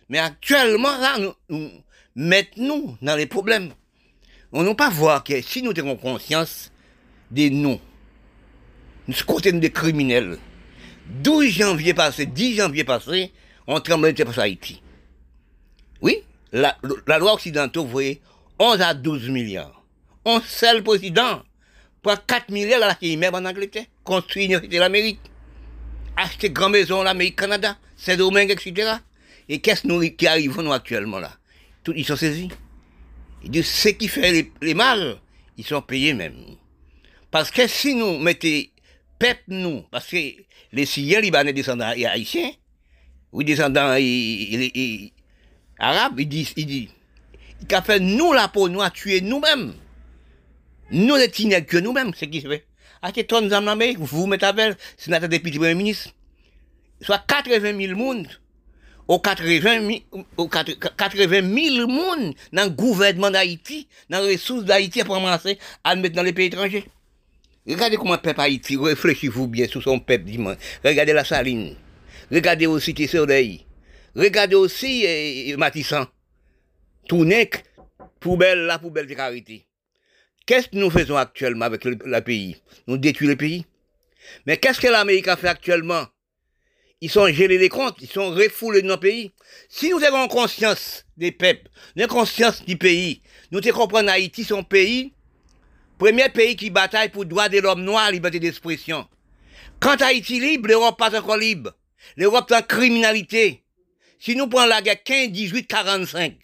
[0.09, 1.71] Mais actuellement, là, nous,
[2.17, 3.71] mettons-nous dans les problèmes.
[4.51, 6.69] On n'a pas voir que si nous avons conscience
[7.31, 7.79] des nous,
[9.07, 10.37] nous sommes des criminels.
[11.23, 13.31] 12 janvier passé, 10 janvier passé,
[13.65, 14.81] on tremblait sur Haïti.
[16.01, 16.77] Oui, la,
[17.19, 18.21] loi occidentale, vous voyez,
[18.59, 19.81] 11 à 12 milliards.
[20.25, 21.41] On seul président
[22.01, 25.21] pour 4 milliards à la même en Angleterre, construire une l'Amérique,
[26.17, 28.97] acheter grand maison l'Amérique, Canada, Saint-Domingue, etc.
[29.47, 31.31] Et qu'est-ce qui arrive nous actuellement là?
[31.83, 32.49] Tout, Ils sont saisis.
[33.43, 35.17] Ils disent, ce qui fait les, les mal,
[35.57, 36.35] ils sont payés même.
[37.31, 38.63] Parce que si nous mettons
[39.19, 40.17] peuple nous, parce que
[40.73, 42.51] les Syriens libanais descendants haïtiens,
[43.31, 43.95] ou descendants
[45.79, 46.89] arabes, ils disent, ils disent,
[47.61, 49.73] il a fait nous la peau nous à tuer nous-mêmes.
[50.91, 51.29] Nous les
[51.65, 52.66] que nous-mêmes, c'est qui se fait.
[53.01, 56.09] Achetez tonnes d'âmes l'Amérique, vous mettez à belle, sénateur député premier ministre.
[57.01, 58.27] Soit 80 000 monde
[59.07, 59.91] aux 80
[60.35, 66.15] 000, monde dans le gouvernement d'Haïti, dans les ressources d'Haïti pour ramasser, à le mettre
[66.15, 66.85] dans les pays étrangers.
[67.67, 70.57] Regardez comment le peuple Haïti, réfléchissez-vous bien sur son peuple dimanche.
[70.83, 71.75] Regardez la saline.
[72.31, 73.65] Regardez aussi tes soleils.
[74.15, 76.05] Regardez aussi eh, Matissan.
[77.07, 77.49] Tournez
[78.19, 79.66] poubelle, la poubelle de carité.
[80.47, 82.55] Qu'est-ce que nous faisons actuellement avec le, pays?
[82.87, 83.65] Nous détruisons le pays?
[84.45, 86.05] Mais qu'est-ce que l'Amérique a fait actuellement?
[87.01, 89.33] Ils sont gelés les comptes, ils sont refoulés de nos pays.
[89.67, 94.63] Si nous avons conscience des peuples, nous conscience du pays, nous te comprenons Haïti, son
[94.63, 95.11] pays,
[95.99, 99.05] premier pays qui bataille pour droit de l'homme noir, liberté d'expression.
[99.81, 101.73] Quand Haïti libre, l'Europe pas encore libre.
[102.15, 103.63] L'Europe est en criminalité.
[104.17, 106.37] Si nous prenons la guerre 15, 18, 45,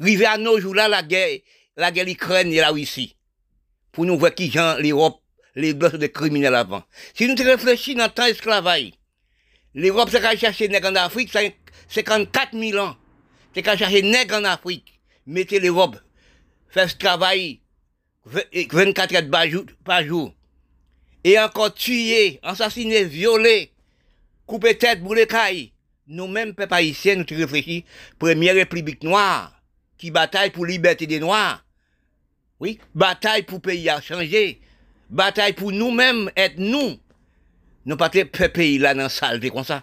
[0.00, 1.38] arrivé à nos jours là, la guerre,
[1.78, 3.16] la guerre l'Ukraine et la Russie,
[3.92, 5.20] pour nous voir qui gens l'Europe,
[5.54, 6.82] sont des criminels avant.
[7.14, 8.92] Si nous réfléchissons dans le temps esclavage,
[9.74, 11.32] L'Europe, qu'à chercher nègres en Afrique,
[11.88, 12.96] 54 000 ans.
[13.54, 15.00] C'est qu'à chercher nègres en Afrique.
[15.26, 15.96] Mettez l'Europe.
[16.68, 17.60] Faire ce travail
[18.26, 20.34] 24 heures par jour.
[21.24, 23.72] Et encore tuer, assassiner, violer,
[24.46, 25.72] couper tête, brûler caille.
[26.08, 27.86] Nous-mêmes, peuple haïtien, nous réfléchissons.
[28.18, 29.54] Première République noire,
[29.96, 31.61] qui bataille pour liberté des Noirs.
[32.62, 34.60] Oui, bataille pour pays à changer.
[35.10, 36.96] Bataille pour nous-mêmes être nous.
[37.84, 39.82] Nous pas pays là dans salle comme ça.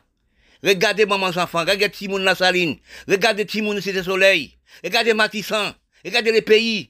[0.64, 5.74] Regardez maman enfants, regardez Timoun la saline, regardez Timoun Cité Soleil, regardez Matissan,
[6.06, 6.90] regardez les pays.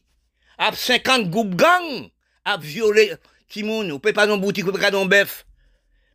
[0.60, 2.10] À 50 groupes gang,
[2.46, 3.16] à violer
[3.48, 5.48] Timoun, vous pouvez pas dans boutique, vous pouvez pas dans bœuf.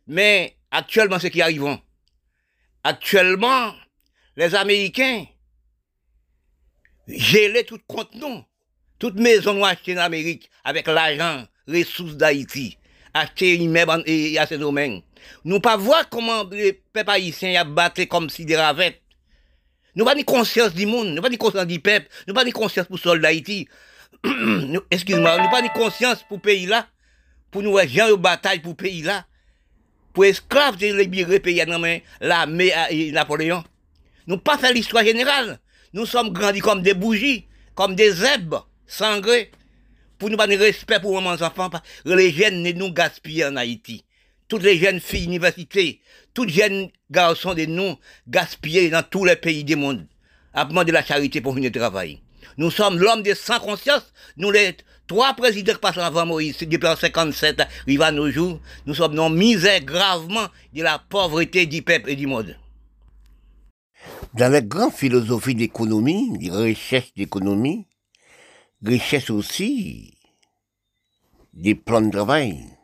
[0.07, 1.77] Mais actuellement, ce qui arrive,
[2.81, 3.73] actuellement,
[4.37, 5.25] les Américains,
[7.09, 8.41] gelent tout compte nous.
[8.99, 12.77] Toute maison nous achetées en Amérique avec l'argent, ressources d'Haïti
[13.15, 15.01] acheter une meuble et à ce domaine.
[15.45, 19.01] Nous pas voir comment les peuples haïtiens a battu comme si des ravettes.
[19.95, 22.51] Nous pas ni conscience du monde, nous pas ni conscience du peuple, nous pas ni
[22.51, 23.67] conscience pour soldats d'Haïti.
[24.91, 26.87] Excuse-moi, nous pas ni conscience pour pays là,
[27.49, 29.25] pour nous gens de bataille pour pays là,
[30.13, 31.81] pour esclaves de libérer pays dans
[32.19, 33.63] l'armée et Napoléon.
[34.27, 35.59] Nous pas faire l'histoire générale.
[35.93, 39.51] Nous sommes grandis comme des bougies, comme des zèbres sangrés
[40.17, 41.69] pour nous pas de respect pour nos enfants,
[42.05, 44.05] les jeunes ne nous gaspillent en Haïti.
[44.47, 45.99] Toutes les jeunes filles universités,
[46.33, 47.95] toutes les jeunes garçons de nous
[48.27, 50.07] gaspillés dans tous les pays du monde.
[50.55, 52.21] à demander la charité pour venir travailler.
[52.57, 54.13] Nous sommes l'homme de sans conscience.
[54.37, 58.59] Nous les trois présidents qui passent avant Moïse, depuis en 57, arrivent nos jours.
[58.85, 62.55] Nous sommes dans misère gravement de la pauvreté du peuple et du monde.
[64.33, 67.85] Dans la grande philosophie d'économie, de recherche d'économie,
[68.83, 70.17] recherche aussi
[71.53, 72.77] des plans de travail,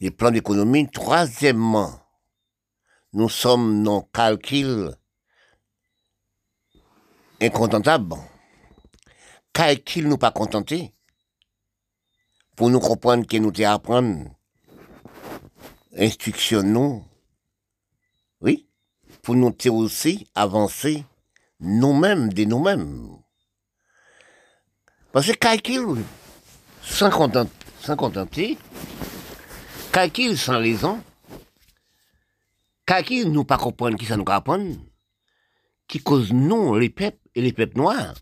[0.00, 0.88] des plans d'économie.
[0.90, 2.00] Troisièmement,
[3.12, 4.90] nous sommes dans calcul
[7.40, 8.16] incontentable.
[9.52, 10.92] Calcul nous pas contenté.
[12.56, 14.30] Pour nous comprendre que nous te apprendre,
[15.96, 17.04] instruction nous,
[18.40, 18.68] oui,
[19.22, 21.04] pour nous aussi avancer
[21.58, 23.23] nous-mêmes de nous-mêmes.
[25.14, 26.02] Parce que calcul,
[26.82, 27.46] sans, content,
[27.80, 28.58] sans contenter,
[29.92, 31.00] calcul sans raison,
[32.84, 34.74] calcul nous pas comprendre qui ça nous apprendre,
[35.86, 38.14] qui cause nous, les peuples et les peuples noirs,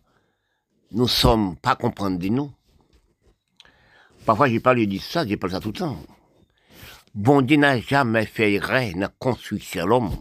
[0.91, 2.53] nous sommes pas comprendre de nous.
[4.27, 5.97] Parfois, j'ai parlé de ça, j'ai parlé ça tout le temps.
[7.15, 10.15] Bon Dieu n'a jamais fait rien, n'a construit sur l'homme.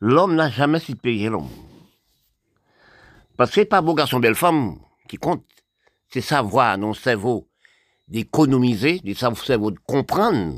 [0.00, 1.69] L'homme n'a jamais supérié l'homme.
[3.40, 4.76] Parce que c'est pas beau garçon, belle femme
[5.08, 5.42] qui compte.
[6.10, 7.48] C'est savoir, nos cerveau,
[8.06, 10.56] d'économiser, de cerveau de comprendre,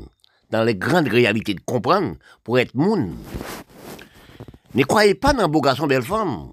[0.49, 3.15] dans les grandes réalités de comprendre, pour être monde.
[4.73, 6.49] Ne croyez pas dans beau garçon, belle femme.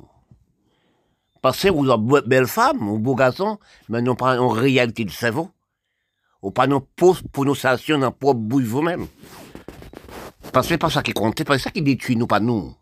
[1.42, 5.10] Parce que vous êtes belle femme ou beau garçon, mais non pas en réalité de
[5.10, 5.50] cerveau.
[6.42, 6.86] Ou pas non
[7.32, 9.08] prononciation dans propre bouille vous-même.
[10.52, 12.72] Parce que c'est pas ça qui compte, c'est pas ça qui détruit nous, pas nous.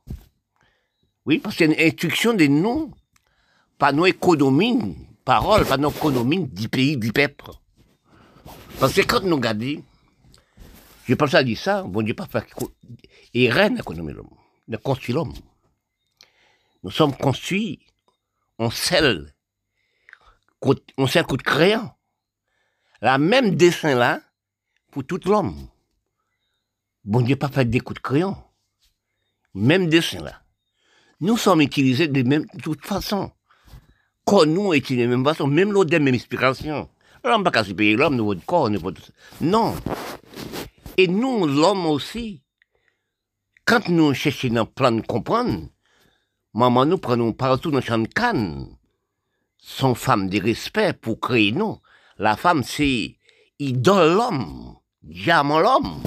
[1.25, 2.93] Oui, parce que c'est une instruction de nous,
[3.79, 7.53] pas nos économies, parole, pas nos économies du pays, du peuple.
[8.81, 9.83] Parce que quand nous regardons,
[11.07, 12.45] je pense à dire ça, bon Dieu pas faire
[13.35, 14.31] et rien l'économie l'homme,
[14.69, 15.35] ne construit l'homme.
[16.83, 17.81] Nous sommes construits
[18.59, 19.35] en sel,
[20.97, 21.91] on sel coup de crayon.
[23.01, 24.21] La même dessin là,
[24.91, 25.69] pour tout l'homme.
[27.05, 28.37] Bon Dieu pas fait des coups de crayon.
[29.55, 30.43] Même dessin là.
[31.21, 33.33] Nous sommes utilisés de même, de toute façon.
[34.31, 36.89] Nous utilisons de même façon, même de même inspiration.
[37.25, 38.93] L'homme pas qu'à se payer l'homme, notre corps, notre...
[39.41, 39.75] Non.
[40.97, 42.43] Et nous, l'homme aussi,
[43.65, 45.69] quand nous cherchons un plan de comprendre,
[46.55, 48.77] maman nous prenons partout dans champ de canne,
[49.59, 51.79] sont femmes de respect pour créer nous.
[52.19, 53.17] La femme, c'est
[53.59, 56.03] idole l'homme, diamant l'homme.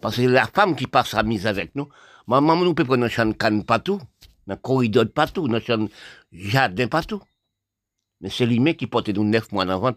[0.00, 1.88] Parce que la femme qui passe à mise avec nous,
[2.26, 4.00] maman nous peut prendre un champ de canne partout,
[4.46, 5.88] dans corridor partout, dans un
[6.36, 7.22] jardin partout.
[8.20, 9.94] Mais c'est lui qui porte nous neuf mois d'avant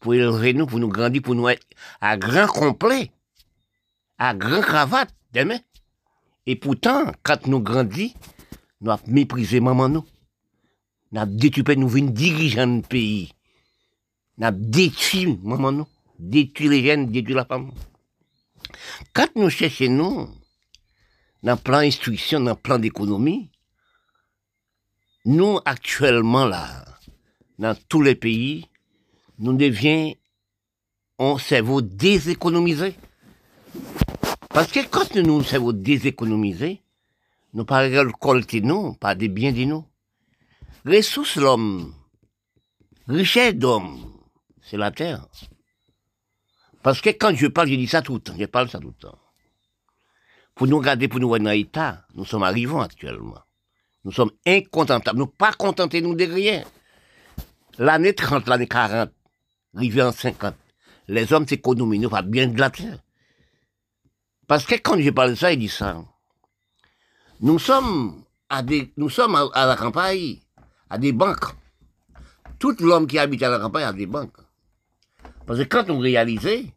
[0.00, 1.66] pour élever nous, pour nous grandir, pour nous être
[2.00, 3.10] à grand complet,
[4.18, 5.58] à grand cravate, demain.
[6.46, 8.14] Et pourtant, quand nous grandissons,
[8.80, 10.04] nous avons méprisé maman nous.
[11.10, 13.32] Nous avons détruit, nous venons dirigeant le pays.
[14.36, 15.88] Nous avons détruit maman nous.
[16.18, 17.72] Détruit les jeunes, détruit la femme.
[19.14, 20.28] Quand nous cherchons nous,
[21.42, 23.50] dans le plan d'instruction, dans le plan d'économie,
[25.24, 26.84] nous actuellement là,
[27.58, 28.68] dans tous les pays,
[29.38, 30.14] nous devions
[31.18, 32.94] un cerveau déséconomisé.
[34.50, 36.82] Parce que quand nous nous cerveau déséconomisé,
[37.54, 39.84] nous pas récolter nous, pas des biens de nous.
[40.84, 41.94] Ressources l'homme,
[43.08, 44.12] richesse d'homme,
[44.62, 45.26] c'est la terre.
[46.82, 48.88] Parce que quand je parle, je dis ça tout le temps, je parle ça tout
[48.88, 49.18] le temps.
[50.54, 53.43] Pour nous regarder, pour nous voir dans l'état, nous sommes arrivants actuellement.
[54.04, 56.62] Nous sommes incontentables, nous pas contentés nous de rien.
[57.78, 59.10] L'année 30, l'année 40,
[59.74, 60.54] arrivé en 50,
[61.08, 62.98] les hommes s'économisent, nous pas bien de la terre.
[64.46, 66.04] Parce que quand je parle de ça, il dit ça.
[67.40, 70.38] Nous sommes à des, nous sommes à, la campagne,
[70.90, 71.54] à des banques.
[72.58, 74.36] Tout l'homme qui habite à la campagne a des banques.
[75.46, 76.70] Parce que quand on réalise,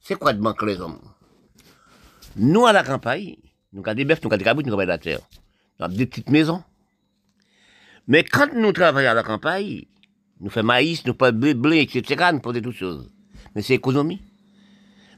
[0.00, 1.00] c'est quoi de banque les hommes?
[2.36, 3.36] Nous, à la campagne,
[3.72, 5.20] nous avons des bœufs, nous avons des cabouts, nous avons de la terre.
[5.78, 6.62] Nous avons des petites maisons.
[8.08, 9.84] Mais quand nous travaillons à la campagne,
[10.40, 13.10] nous faisons maïs, nous faisons blé, blé, etc., nous faisons toutes choses.
[13.54, 14.22] Mais c'est économie.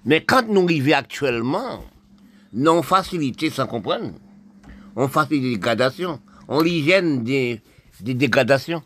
[0.05, 1.85] Mais quand nous vivons actuellement,
[2.53, 4.13] non facilité sans comprendre.
[4.97, 6.21] On facilite des dégradations.
[6.47, 7.61] On l'hygiène des,
[8.01, 8.83] des dégradations.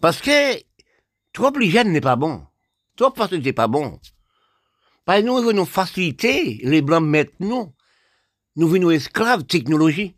[0.00, 0.58] Parce que
[1.32, 2.42] trop l'hygiène n'est pas bon.
[2.96, 3.98] Trop facilité n'est pas bon.
[5.06, 7.72] Que nous venons faciliter, les blancs mettent nous.
[8.56, 10.14] Nous venons esclaves technologie.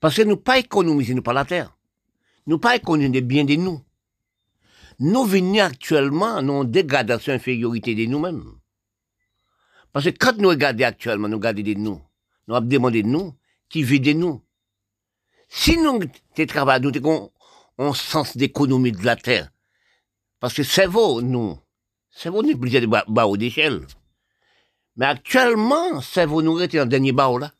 [0.00, 1.76] Parce que nous pas économiser nous pas la terre.
[2.46, 3.82] Nous pas économiser des biens de nous.
[5.00, 8.44] Nous venons actuellement dans dégradation, infériorité de nous-mêmes.
[9.92, 12.00] Parce que quand nous regardons actuellement, nous regardons de nous,
[12.46, 13.34] nous avons demandé de nous,
[13.68, 14.42] qui vit de nous.
[15.48, 16.00] Si nous
[16.46, 17.32] travaillons, nous avons
[17.78, 19.50] un sens d'économie de la terre.
[20.38, 21.58] Parce que c'est vous, nous.
[22.10, 23.04] C'est vous, nous obligés de bas
[23.36, 23.86] d'échelle.
[24.96, 27.52] Mais actuellement, c'est vous, nous dans le dernier bas là.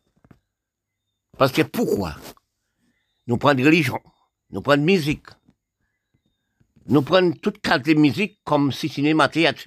[1.37, 2.17] Parce que pourquoi?
[3.27, 4.01] Nous prenons religion,
[4.51, 5.27] nous prenons musique,
[6.87, 9.65] nous prenons toute qualité de musique comme si cinéma, théâtre,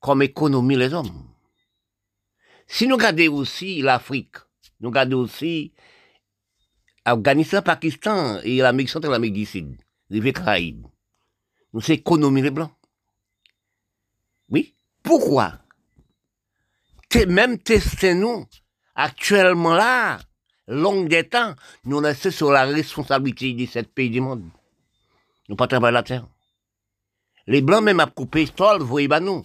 [0.00, 1.28] comme économie les hommes.
[2.66, 4.36] Si nous regardons aussi l'Afrique,
[4.80, 5.72] nous regardons aussi
[7.04, 9.76] Afghanistan, Pakistan et l'Amérique centrale, l'Amérique du Sud,
[10.08, 10.86] les Caraïbes,
[11.72, 12.72] nous c'est économie les Blancs.
[14.48, 14.74] Oui?
[15.02, 15.58] Pourquoi?
[17.14, 18.46] Même tester nous,
[18.94, 20.20] actuellement là,
[20.68, 21.54] longue des temps,
[21.84, 24.48] nous laissons sur la responsabilité de sept pays du monde.
[25.48, 26.28] Nous pas travailler la terre.
[27.48, 29.42] Les Blancs même à couper sol, voyez, bah nous.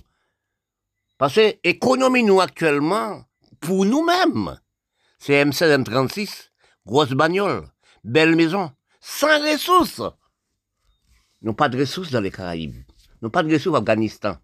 [1.17, 3.23] Parce que économie nous actuellement,
[3.59, 4.59] pour nous-mêmes,
[5.17, 6.51] c'est M16, M36,
[6.85, 7.67] grosse bagnole,
[8.03, 10.03] belle maison, sans ressources.
[11.41, 12.83] Nous pas de ressources dans les Caraïbes.
[13.21, 14.37] Nous pas de ressources en Afghanistan.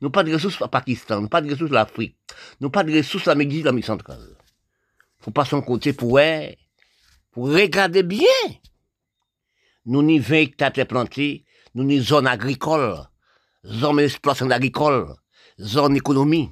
[0.00, 1.20] Nous pas de ressources au Pakistan.
[1.20, 2.16] Nous pas de ressources en Afrique.
[2.60, 4.36] Nous pas de ressources en Amérique, l'Amérique centrale.
[5.18, 6.20] Faut pas son côté pour,
[7.30, 8.26] pour regarder bien.
[9.86, 11.44] Nous n'y 20 hectares plantés,
[11.74, 12.96] nous n'y zone agricole,
[13.64, 15.14] zone d'exploitation agricole,
[15.60, 16.50] zone économie.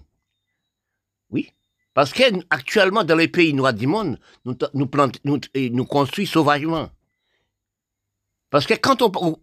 [1.31, 1.51] Oui.
[1.93, 4.91] Parce que actuellement, dans les pays noirs du monde, nous, nous,
[5.25, 6.91] nous, nous construisons sauvagement.
[8.51, 9.39] Parce que quand on,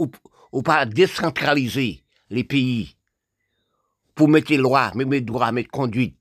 [0.53, 2.95] on, pas décentraliser les pays
[4.15, 6.17] pour mettre lois, mettre les droits, mettre conduite,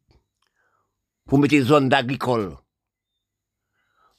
[1.27, 2.57] pour mettre les zones d'agricole,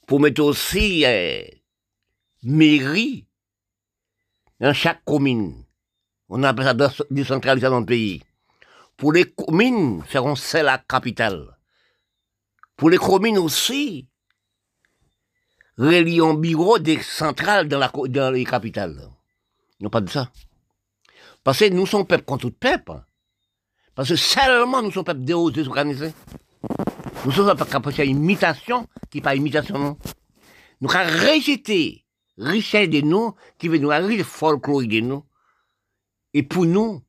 [0.06, 1.42] pour mettre aussi euh,
[2.42, 3.26] mairie
[4.60, 5.64] dans chaque commune.
[6.28, 8.22] On appelle ça décentralisation dans le pays.
[8.96, 11.56] Pour les communes, feront c'est la capitale.
[12.76, 14.08] Pour les communes aussi,
[15.76, 19.10] relions bureau des centrales dans, la, dans les capitales.
[19.80, 20.30] Non pas de ça.
[21.44, 23.02] Parce que nous sommes peuple contre tout peuple.
[23.94, 26.14] Parce que seulement nous sommes peuple désorganisés.
[27.24, 29.98] Nous sommes pas capables de imitation, qui pas imitation, non.
[30.80, 32.04] Nous avons rejeté
[32.38, 35.24] richesse de nous, qui veut nous arriver folklore de nous.
[36.34, 37.04] Et pour nous,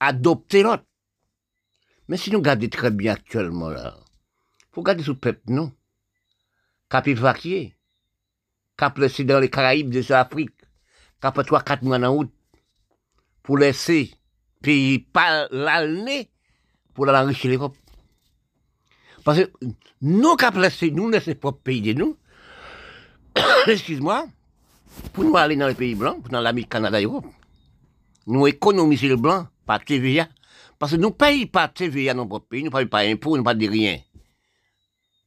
[0.00, 0.84] adopter l'autre.
[2.06, 3.96] Mais si nous regardons très bien actuellement, là,
[4.72, 5.72] faut regarder ce peuple, non?
[6.88, 7.74] Cap évacué.
[8.76, 10.54] Cap laissé dans les Caraïbes de l'Afrique.
[11.20, 12.32] Cap 3-4 mois en août.
[13.42, 14.14] Pour laisser
[14.62, 16.30] pays pas l'année
[16.94, 17.76] pour l'enrichir l'Europe.
[19.24, 19.50] Parce que
[20.00, 22.16] nous cap laissé, nous laisser pas pays de nous.
[23.66, 24.26] Excuse-moi.
[25.12, 27.26] Pour nous aller dans les pays blancs, dans l'Amérique, Canada, Europe.
[28.26, 30.28] Nous économiser le blanc par TVA.
[30.78, 33.36] Parce que nous ne payons pas TVA dans notre pays, nous ne payons pas d'impôts,
[33.36, 33.98] nous ne payons rien.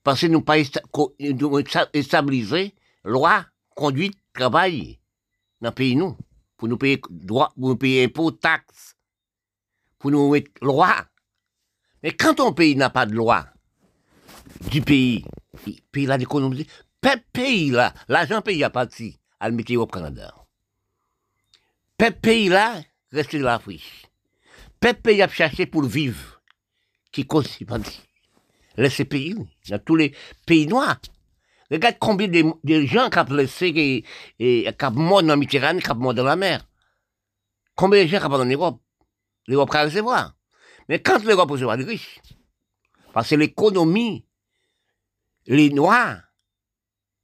[0.03, 2.73] Parce que nous ne pas stabiliser
[3.03, 4.99] loi, conduite, travail
[5.59, 6.17] dans le pays, nous.
[6.57, 8.95] Pour nous payer droit, pour nous payer impôts, taxes.
[10.01, 11.05] Pour nous mettre loi.
[12.03, 13.45] Mais quand un pays n'a pas de loi
[14.71, 15.23] du pays,
[15.91, 16.67] pays là d'économiser,
[17.33, 20.33] pays là, l'argent pays a parti à le mettre au Canada.
[22.21, 22.81] pays là,
[23.11, 24.09] reste de l'Afrique.
[24.79, 26.41] Pays a cherché pour vivre,
[27.11, 28.01] qui continue pas dit.
[28.77, 29.35] Laissez pays,
[29.69, 31.01] dans tous les pays noirs.
[31.69, 34.05] Regarde combien de, gens qui ont laissé, qui
[34.39, 36.67] ont mort dans la Méditerranée, qui ont mort dans la mer.
[37.75, 38.81] Combien de gens qui ont mort en Europe?
[39.47, 40.35] L'Europe a recevoir.
[40.89, 42.19] Mais quand l'Europe recevoir les riches,
[43.13, 44.25] parce que l'économie,
[45.47, 46.21] les Noirs,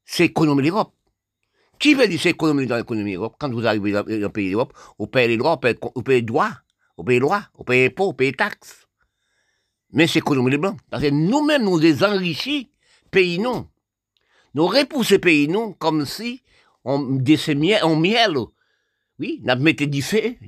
[0.06, 0.94] c'est l'économie de l'Europe.
[1.80, 4.52] Qui veut dire c'est l'économie dans l'économie de l'Europe Quand vous arrivez dans un pays
[4.52, 5.60] d'Europe, vous payez les droits,
[5.96, 6.52] vous payez les droits
[6.98, 8.88] on paye loi, on paye impôts, on paye taxes.
[9.92, 10.78] Mais c'est économie les blancs.
[10.90, 12.72] Parce que nous-mêmes, nous les enrichis,
[13.12, 13.70] pays non.
[14.54, 16.42] Nous repoussons pays non comme si
[16.84, 18.36] on miel, on miel.
[19.20, 20.04] Oui, on mettait du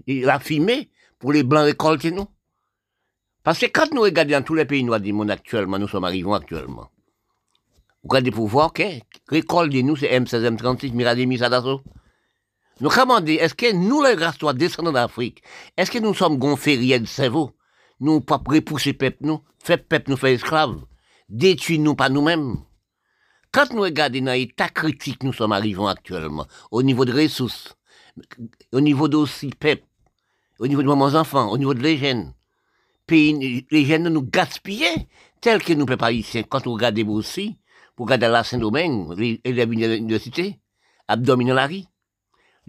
[0.08, 0.90] la fumée,
[1.20, 2.28] pour les blancs récolter nous.
[3.44, 6.34] Parce que quand nous regardons dans tous les pays du monde actuellement, nous sommes arrivés
[6.34, 6.90] actuellement.
[8.04, 8.84] Vous regardez pour voir que
[9.28, 11.82] récolte nous, c'est M16, M36, Mirademi, Sadasso.
[12.80, 15.44] Nous commandons, est-ce que nous, les races descendants d'Afrique,
[15.76, 17.52] est-ce que nous sommes gonfériens de cerveau?
[18.00, 20.80] Nous, pas repousser peuple, nous, faire peuple nous faire esclaves,
[21.28, 22.64] détruire nous pas nous-mêmes.
[23.52, 27.76] Quand nous regardons dans l'état critique nous sommes arrivés actuellement, au niveau de ressources,
[28.72, 29.84] au niveau d'aussi peuple,
[30.60, 32.34] au niveau de nos enfants, au niveau de les jeunes,
[33.10, 35.08] les jeunes nous gaspillent,
[35.42, 36.44] tel que nous ici.
[36.48, 37.58] Quand vous regardez aussi,
[37.98, 40.60] vous regardez la Saint-Domingue, les élèves de l'université,
[41.08, 41.84] abdominal la rue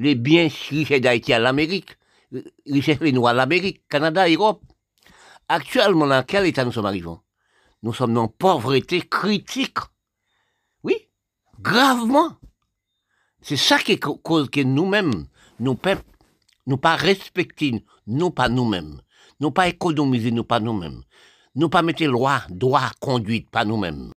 [0.00, 1.98] les biens richesses d'Haïti à l'Amérique,
[2.66, 4.62] richesses les Noirs à l'Amérique, Canada, Europe.
[5.46, 7.10] Actuellement, dans quel état nous sommes arrivés
[7.82, 9.78] Nous sommes dans pauvreté critique.
[11.60, 12.38] gravement.
[13.42, 15.26] C'est ça qui cause que nous-mêmes,
[15.58, 16.09] nous peuples,
[16.70, 19.00] nous pas respecter, nous pas nous-mêmes,
[19.40, 21.02] nous pas économiser, nous pas nous-mêmes,
[21.56, 24.12] nous pas mettre loi, droit, conduite, pas nous-mêmes.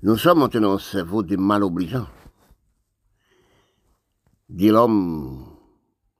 [0.00, 2.06] Nous sommes maintenant au cerveau des mal obligeants.
[4.48, 5.44] De l'homme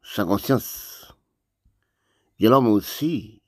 [0.02, 1.14] sans conscience.
[2.40, 3.40] De l'homme aussi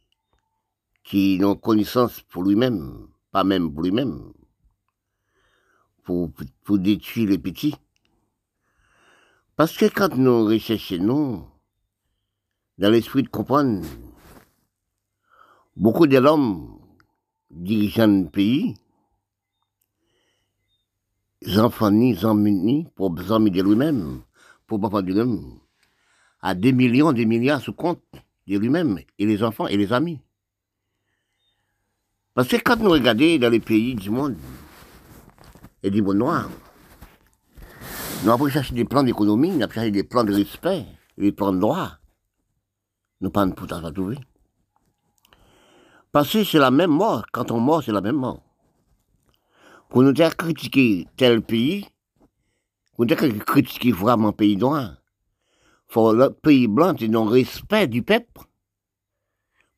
[1.03, 4.33] qui n'a connaissance pour lui-même, pas même pour lui-même,
[6.05, 6.31] pour,
[6.63, 7.75] pour détruire les petits.
[9.57, 11.58] Parce que quand nous recherchons,
[12.79, 13.85] dans l'esprit de comprendre,
[15.77, 16.79] beaucoup de l'homme
[17.51, 18.77] dirigeant un pays,
[21.43, 24.23] les enfants ni, ni, pour besoin de lui-même,
[24.67, 25.59] pour pas de lui-même,
[26.41, 28.03] à des millions, des milliards sous compte
[28.47, 30.21] de lui-même, et les enfants et les amis.
[32.35, 34.37] Parce que quand nous regardons dans les pays du monde,
[35.83, 36.49] et du monde noir,
[38.25, 40.85] nous avons cherché des plans d'économie, nous avons cherché des plans de respect,
[41.17, 41.98] des plans de droit.
[43.21, 44.19] Nous pas pour trouver.
[46.13, 47.25] Parce que c'est la même mort.
[47.33, 48.43] Quand on meurt, c'est la même mort.
[49.89, 51.87] Pour nous dire critiquer tel pays,
[52.95, 54.97] pour nous dire critiquer vraiment pays noir,
[55.89, 58.43] faut le pays blanc, c'est non respect du peuple.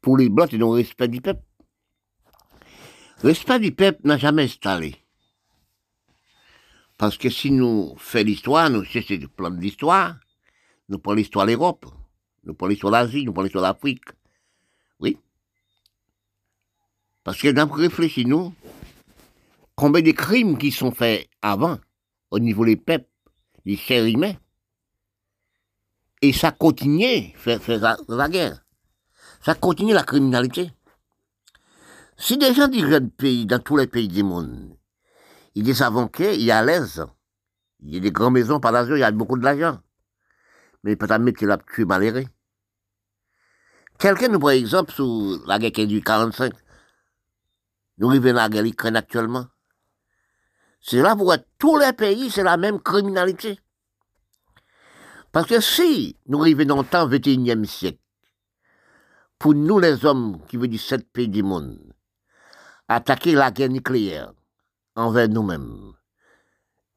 [0.00, 1.42] Pour les blancs, c'est non respect du peuple.
[3.22, 4.96] Respect du peuple n'a jamais installé.
[6.98, 10.16] Parce que si nous faisons l'histoire, nous cherchons le plan de l'histoire,
[10.88, 11.86] nous prenons l'histoire de l'Europe,
[12.44, 14.04] nous l'histoire de l'Asie, nous l'histoire de l'Afrique.
[14.98, 15.18] Oui.
[17.24, 18.54] Parce que nous réfléchissons,
[19.74, 21.78] combien de crimes qui sont faits avant,
[22.30, 23.08] au niveau des peuples,
[23.64, 24.06] des chers
[26.22, 28.62] et ça continue faire, faire la, guerre.
[29.42, 30.70] Ça continue la criminalité.
[32.18, 34.76] Si des gens dirigent pays, dans tous les pays du monde,
[35.54, 37.06] il est qu'il il est à l'aise.
[37.80, 39.80] Il y a des grandes maisons par l'argent, il y a beaucoup de l'argent.
[40.82, 42.24] Mais peut-être qu'il a tué malheureux.
[43.98, 46.52] Quelqu'un nous prend exemple sur la guerre du 45.
[47.98, 49.46] Nous vivons la guerre qui actuellement.
[50.80, 53.60] C'est là pour tous les pays, c'est la même criminalité.
[55.32, 57.98] Parce que si nous arrivons dans le temps 21e siècle,
[59.38, 61.78] pour nous les hommes qui veulent dire sept pays du monde,
[62.88, 64.32] attaquer la guerre nucléaire,
[64.96, 65.92] envers nous-mêmes.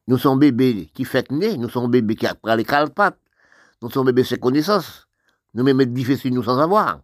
[0.06, 3.18] Nous sommes bébés qui fait né, nous sommes bébés qui apprennent les calpates,
[3.84, 5.06] nous sommes bébés sans connaissance,
[5.54, 7.00] nous-mêmes c'est difficile nous sans savoir.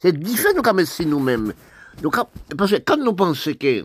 [0.00, 1.52] C'est difficile nous si nous-mêmes.
[2.56, 3.84] Parce que quand nous pensons que,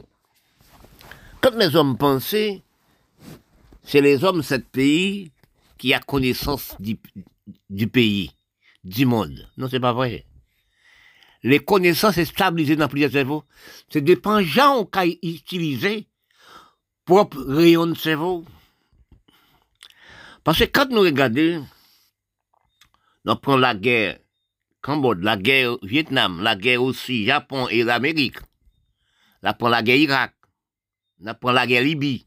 [1.42, 2.36] quand les hommes pensent,
[3.84, 5.32] c'est les hommes de ce pays
[5.78, 6.98] qui a connaissance du,
[7.70, 8.32] du pays,
[8.84, 9.48] du monde.
[9.58, 10.26] Non, c'est pas vrai
[11.44, 13.44] les connaissances stabilisées dans plusieurs cerveaux.
[13.90, 14.90] C'est des gens ont
[15.24, 16.08] utilisé
[17.06, 18.46] propre rayon de cerveau.
[20.44, 21.66] Parce que quand nous regardons,
[23.30, 24.18] nous prenons la guerre
[24.82, 28.38] Cambodge, la guerre Vietnam, la guerre aussi Japon et l'Amérique,
[29.44, 30.34] nous prenons la guerre Irak,
[31.20, 32.26] nous prenons la guerre Libye,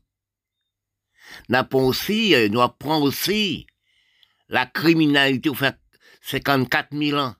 [1.49, 3.67] nous prenons aussi, euh, nous prenons aussi
[4.49, 5.77] la criminalité au fait
[6.21, 7.35] 54 000 ans.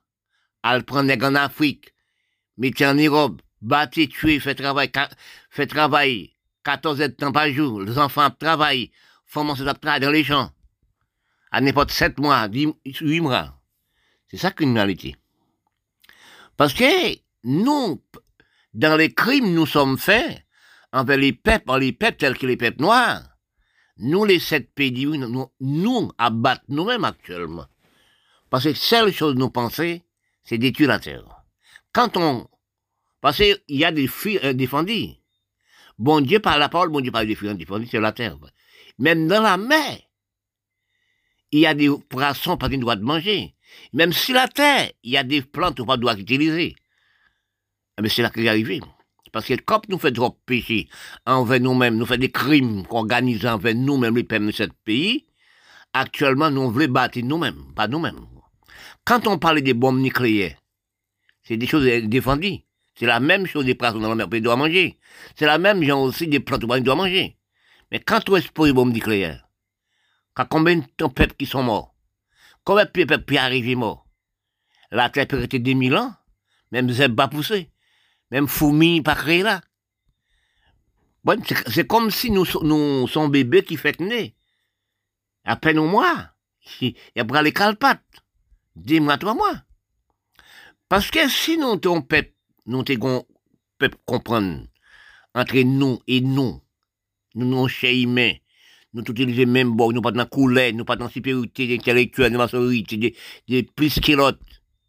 [0.61, 1.93] Elle prend des en Afrique,
[2.57, 4.91] mettez en Europe, bâtir, tuer, fait travail,
[5.49, 6.35] fait travail
[6.65, 8.91] 14 heures de temps par jour, les enfants travaillent,
[9.25, 10.51] forment ce travail dans les champs,
[11.53, 13.61] à n'importe 7 mois, 8 mois.
[14.27, 15.15] C'est ça criminalité.
[16.57, 18.01] Parce que nous,
[18.73, 20.43] dans les crimes nous sommes faits,
[20.91, 23.21] envers les peuples, les peuples tels que les peuples noirs,
[23.97, 27.67] nous, les sept pays, nous, nous abattons nous-mêmes actuellement.
[28.49, 30.01] Parce que seule chose nous penser,
[30.43, 31.43] c'est détruire la terre.
[31.93, 32.47] Quand on...
[33.21, 35.09] Parce qu'il y a des filles euh, défendus.
[35.99, 38.37] Bon Dieu par la parole, bon Dieu par les filles défendus sur la terre.
[38.97, 39.99] Même dans la mer,
[41.53, 43.53] il y a des poissons pas qu'ils doivent manger.
[43.93, 46.75] Même sur la terre, il y a des plantes qu'on doit utiliser.
[48.01, 48.81] Mais c'est là qu'il est arrivé.
[49.31, 50.89] Parce que quand nous faisons trop péché
[51.27, 55.25] envers nous-mêmes, nous faisons des crimes organisés envers nous-mêmes, les peuples de ce pays,
[55.93, 58.25] actuellement, nous voulons battre nous-mêmes, pas nous-mêmes.
[59.05, 60.57] Quand on parle des bombes nucléaires,
[61.43, 62.59] c'est des choses défendues.
[62.95, 64.97] C'est la même chose des poissons dans la mer, ils doivent manger.
[65.35, 67.37] C'est la même chose aussi des plantes, ils doivent manger.
[67.91, 69.42] Mais quand on expose les bombes nucléaires,
[70.33, 71.95] quand combien de peuples qui sont morts,
[72.63, 74.07] combien de peuples qui arrivent morts,
[74.91, 76.13] la terre peut rester 2000 ans,
[76.71, 77.71] même zèbre pas poussé,
[78.31, 79.61] même fourmis pas créé là.
[81.23, 84.35] Bon, c'est comme si nous, nous sommes bébés qui fait né.
[85.45, 86.31] À peine au mois,
[86.81, 88.01] il a les calpates.
[88.75, 89.53] Dis-moi, toi, moi.
[90.89, 92.33] Parce que si nous, ton peuple,
[92.65, 94.67] nous, t'es peuple comprendre
[95.33, 96.61] entre nous et nous,
[97.35, 98.33] nous, nos chers humains,
[98.93, 102.39] nous tous les mêmes bords, nous pas dans couleur, nous pas dans supériorité intellectuelle, nous
[102.39, 103.15] pas dans des,
[103.47, 104.39] des plus que l'autre.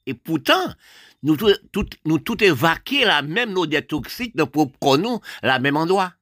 [0.07, 0.74] Et pourtant,
[1.22, 6.12] nous tous, tout, nous tout la même odeur toxique de propre nous, la même endroit.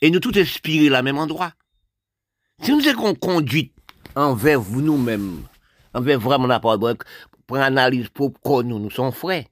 [0.00, 1.52] Et nous tous inspirer la même endroit.
[2.62, 3.72] Si nous avons conduite
[4.14, 5.42] envers nous-mêmes,
[5.94, 6.96] envers vraiment la parole,
[7.46, 9.48] pour analyse propre nous, nous sommes frais.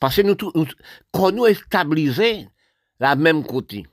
[0.00, 0.66] Parce que nous, tous, nous,
[1.30, 2.48] nous stabilisé
[2.98, 3.86] la même côté,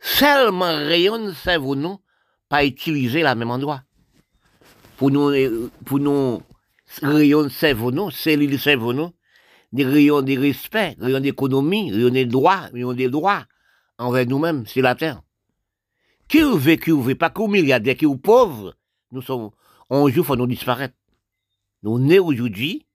[0.00, 1.98] seulement rayon cerveau nous,
[2.48, 3.82] pas utiliser la même endroit.
[4.96, 6.42] Pour nous, pour nous,
[7.02, 9.12] rayon cerveau nous, cellules cerveau nous,
[9.72, 13.44] des rayons de respect, rayons d'économie, rayons des droits, rayons des droits
[13.98, 15.22] envers nous-mêmes sur la terre.
[16.28, 18.74] Qui veut, qui veut, pas qu'aux milliardaires, qui aux pauvres,
[19.12, 19.50] nous sommes,
[19.90, 20.94] un jour, faut nous disparaître.
[21.82, 22.86] Nous nés aujourd'hui,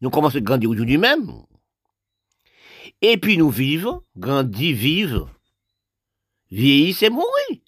[0.00, 1.30] nous commençons à grandir aujourd'hui même.
[3.00, 5.30] Et puis nous vivons, grandir, vivre,
[6.50, 7.60] vieillir, c'est mourir.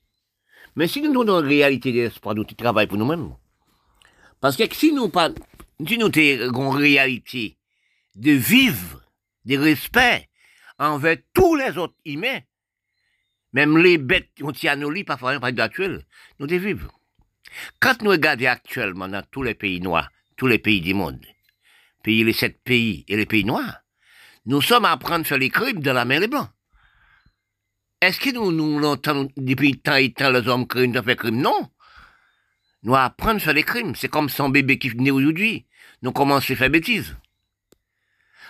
[0.76, 3.35] Mais si nous avons une réalité d'espoir, nous travaillons pour nous-mêmes.
[4.41, 5.31] Parce que si nous pas,
[5.87, 7.59] si nous avons réalité
[8.14, 9.03] de vivre,
[9.45, 10.28] de respect
[10.78, 12.41] envers tous les autres humains,
[13.53, 16.07] même les bêtes qui ont à nos lits, parfois, par actuel,
[16.39, 17.01] nous devons vivre.
[17.81, 21.24] Quand nous regardons actuellement dans tous les pays noirs, tous les pays du monde,
[22.03, 23.81] pays les sept pays et les pays noirs,
[24.47, 26.49] nous sommes à apprendre à faire les crimes de la mer des Blancs.
[28.01, 31.42] Est-ce que nous, nous l'entendons depuis tant et tant les hommes crimes de faire crimes?
[31.42, 31.70] Non.
[32.82, 33.94] Nous à faire les crimes.
[33.94, 35.66] C'est comme son bébé qui venait aujourd'hui.
[36.01, 37.14] Nous commençons à faire bêtises.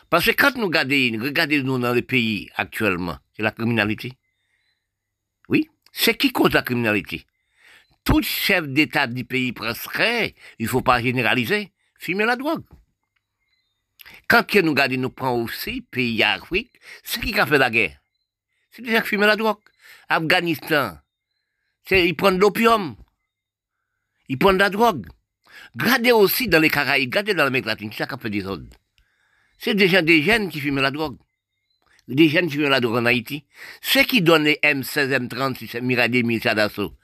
[0.08, 4.12] Parce que quand nous regardons, regardez-nous dans les pays actuellement, c'est la criminalité.
[5.48, 7.26] Oui, c'est qui cause la criminalité?
[8.04, 10.00] Tout chef d'État du pays presque,
[10.58, 12.64] il faut pas généraliser, fumer la drogue.
[14.28, 16.72] Quand nous regardons, nous prend aussi pays Afrique,
[17.02, 17.99] c'est qui a fait la guerre?
[18.70, 19.58] C'est déjà fumer la drogue.
[20.08, 20.98] Afghanistan,
[21.90, 22.96] ils prennent de l'opium,
[24.28, 25.06] ils prennent de la drogue.
[25.78, 28.64] Regardez aussi dans les Caraïbes, regardez dans l'Amérique latine, c'est ça qui fait des autres.
[29.58, 31.16] C'est déjà des jeunes qui fument la drogue.
[32.08, 33.44] Des jeunes qui fument la drogue en Haïti.
[33.82, 36.94] Ceux qui donnent les M16, M36, Mirademi, Sadasso,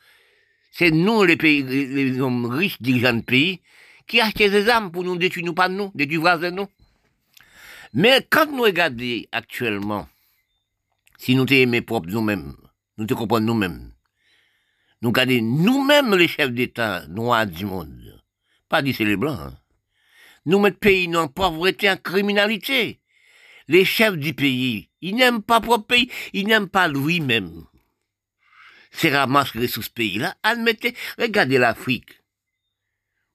[0.73, 3.61] c'est nous, les pays, les hommes riches, dirigeants de pays,
[4.07, 6.69] qui achètent des armes pour nous détruire, nous pas nous, détruire voisins nous.
[7.93, 10.09] Mais quand nous regardons actuellement,
[11.19, 12.55] si nous t'aimons propres nous-mêmes,
[12.99, 13.93] nous te comprenons nous-mêmes,
[15.03, 18.23] nous regardons nous-mêmes les chefs d'État noirs du monde,
[18.69, 19.59] pas d'ici les blancs, hein.
[20.45, 23.01] nous mettons pays en pauvreté, en criminalité.
[23.69, 27.65] Les chefs du pays, ils n'aiment pas propre pays, ils n'aiment pas lui-même.
[28.93, 32.23] C'est ramasser sous ce pays-là, admettez, regardez l'Afrique.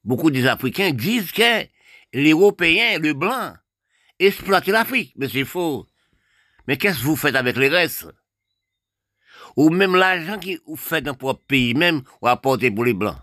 [0.03, 1.67] Beaucoup des Africains disent que
[2.13, 3.53] l'Européen, le blanc,
[4.19, 5.13] exploiter l'Afrique.
[5.17, 5.85] Mais c'est faux.
[6.71, 8.07] Mais qu'est-ce que vous faites avec les restes?
[9.57, 13.17] Ou même l'argent que vous faites dans votre pays même, vous apportez pour les Blancs.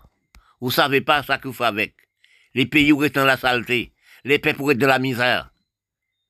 [0.61, 1.95] Vous savez pas ça que vous faites avec.
[2.53, 3.91] Les pays où restent dans la saleté.
[4.23, 5.51] Les peuples où restent dans la misère.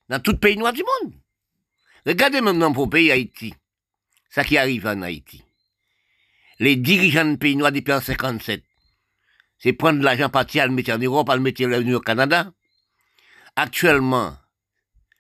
[0.08, 1.14] Dans tout pays noir du monde.
[2.06, 3.54] Regardez maintenant pour le pays Haïti.
[4.30, 5.44] Ça qui arrive en Haïti.
[6.60, 8.64] Les dirigeants de pays noirs depuis en 57.
[9.58, 12.54] C'est prendre l'argent parti à le mettre en Europe, à le mettre au Canada.
[13.58, 14.38] Actuellement,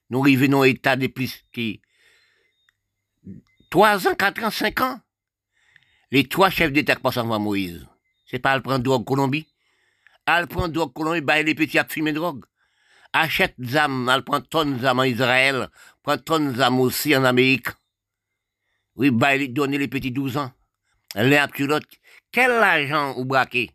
[0.10, 1.82] nous arrivons à un état depuis qui,
[3.70, 5.00] trois ans, quatre ans, cinq ans.
[6.12, 7.86] Les trois chefs d'État qui passent avant Moïse.
[8.26, 9.48] C'est pas à prendre drogue Colombie.
[10.26, 12.46] À prendre drogue Colombie, bah, les petits à fumer drogue.
[13.14, 15.70] Achète âmes, elle prend tonnes d'âmes en Israël,
[16.04, 17.70] prend tonnes d'âmes aussi en Amérique.
[18.96, 20.52] Oui, bah, donner les petits 12 ans.
[21.16, 21.88] Après l'autre.
[22.32, 23.72] Quel argent ou braqué?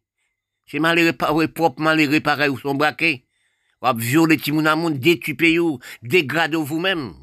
[0.66, 3.26] C'est mal réparé, proprement les réparer ou sont braqués?
[3.82, 7.14] Ou violer Timoun détuper ou dégrader vous-même.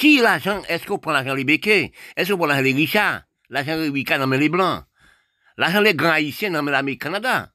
[0.00, 0.62] Qui l'argent?
[0.66, 1.92] Est-ce qu'on prend l'argent les béquets?
[2.16, 3.20] Est-ce qu'on prend l'argent les richards?
[3.50, 4.82] L'argent les ricains, non mais les blancs.
[5.58, 7.52] L'argent les grands haïtiens, non mais l'Amérique Canada?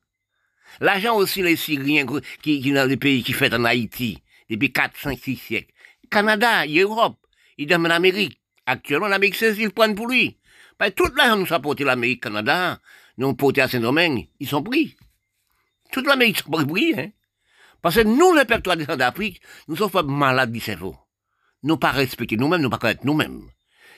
[0.80, 2.06] L'argent aussi les Syriens
[2.44, 5.74] qui, qui dans les pays qui fait en Haïti depuis 4, 5, 6 siècles.
[6.12, 7.18] Canada, Europe,
[7.58, 8.40] ils donnent l'Amérique.
[8.68, 10.38] Actuellement, l'Amérique, c'est ils prennent pour lui.
[10.78, 12.80] Parce que toute l'argent nous a porté l'Amérique, Canada,
[13.18, 14.96] nous porté à Saint-Domingue, ils sont pris.
[15.92, 17.10] Toute l'Amérique sont pris, hein.
[17.82, 20.96] Parce que nous, les peuples d'Afrique, nous sommes pas malades du cerveau.
[21.66, 23.50] Nous pas respecter nous-mêmes, nous pas connaître nous-mêmes.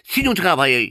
[0.05, 0.89] Si nous travaillons,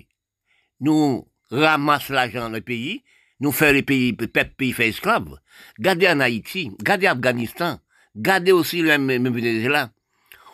[0.80, 3.02] nous ramassons l'argent dans le pays,
[3.40, 5.40] nous faisons les pays, peuple pays fait esclaves.
[5.78, 7.80] Gardez en Haïti, gardez Afghanistan,
[8.14, 9.90] gardez aussi le même Venezuela.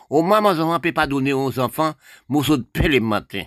[0.09, 1.93] Au moment où on ne peut pas donner aux enfants
[2.29, 3.43] morceaux de pain le matin.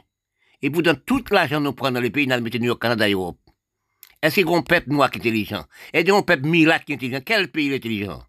[0.61, 3.12] Et pourtant, tout l'argent nous prend dans les pays, nous le mettons au Canada et
[3.12, 3.39] Europe.
[4.20, 5.64] Est-ce un peuple noir qui est intelligent?
[5.95, 7.22] Est-ce un peuple milat qui est intelligent?
[7.24, 8.22] Quel pays est intelligent?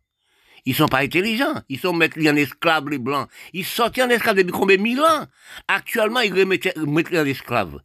[0.68, 1.62] Ils sont pas intelligents.
[1.70, 3.30] Ils sont mettre en esclaves, les blancs.
[3.54, 5.26] Ils sortent en esclaves depuis combien de mille ans?
[5.70, 7.80] Actuellement, ils remettent, en esclaves.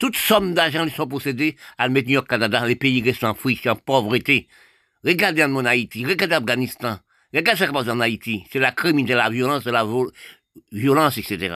[0.00, 2.66] Toute somme d'argent, ils sont possédés à le mettre au Canada.
[2.66, 4.48] Les pays restent en friche, en pauvreté.
[5.04, 6.98] Regardez en mon Haïti, regardez l'Afghanistan.
[7.32, 8.44] Regardez ce qui se passe en Haïti.
[8.50, 10.10] C'est la criminalité, la violence, la vol-
[10.72, 11.54] violence, etc.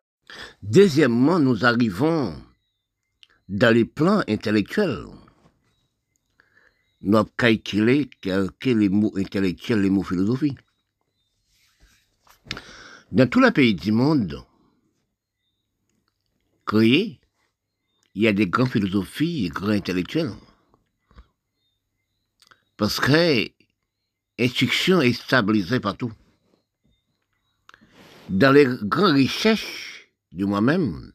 [0.63, 2.33] Deuxièmement, nous arrivons
[3.49, 5.07] dans les plans intellectuels.
[7.03, 7.65] Nous quels
[8.29, 10.59] sont les mots intellectuels, les mots philosophiques.
[13.11, 14.45] Dans tous les pays du monde
[16.67, 17.21] créés,
[18.15, 20.33] il y a des grands philosophies et grands intellectuels.
[22.77, 23.51] Parce que
[24.39, 26.13] l'instruction est stabilisée partout.
[28.29, 31.13] Dans les grandes recherches de moi-même,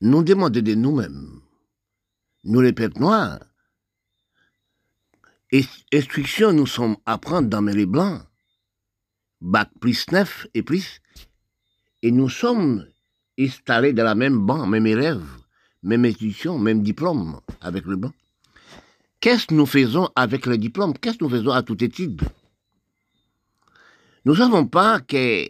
[0.00, 1.40] nous demandons de nous-mêmes,
[2.44, 3.40] nous les peuples noirs,
[5.92, 8.22] instruction nous sommes à prendre dans les blancs,
[9.40, 11.00] bac plus 9 et plus,
[12.02, 12.86] et nous sommes
[13.38, 15.24] installés dans la même banc, même élève,
[15.82, 18.12] même institution, même diplôme avec le blanc.
[19.20, 22.22] Qu'est-ce que nous faisons avec le diplôme Qu'est-ce que nous faisons à toute étude?
[24.24, 25.46] Nous ne savons pas que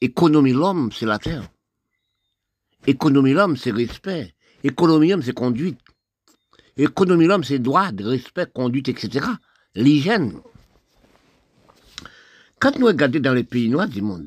[0.00, 1.48] économie l'homme, c'est la terre.
[2.86, 4.34] Économie l'homme, c'est respect.
[4.62, 5.78] Économie l'homme, c'est conduite.
[6.76, 9.26] Économie l'homme, c'est droit, respect, conduite, etc.
[9.74, 10.40] L'hygiène.
[12.58, 14.26] Quand nous regardons dans les pays noirs du monde,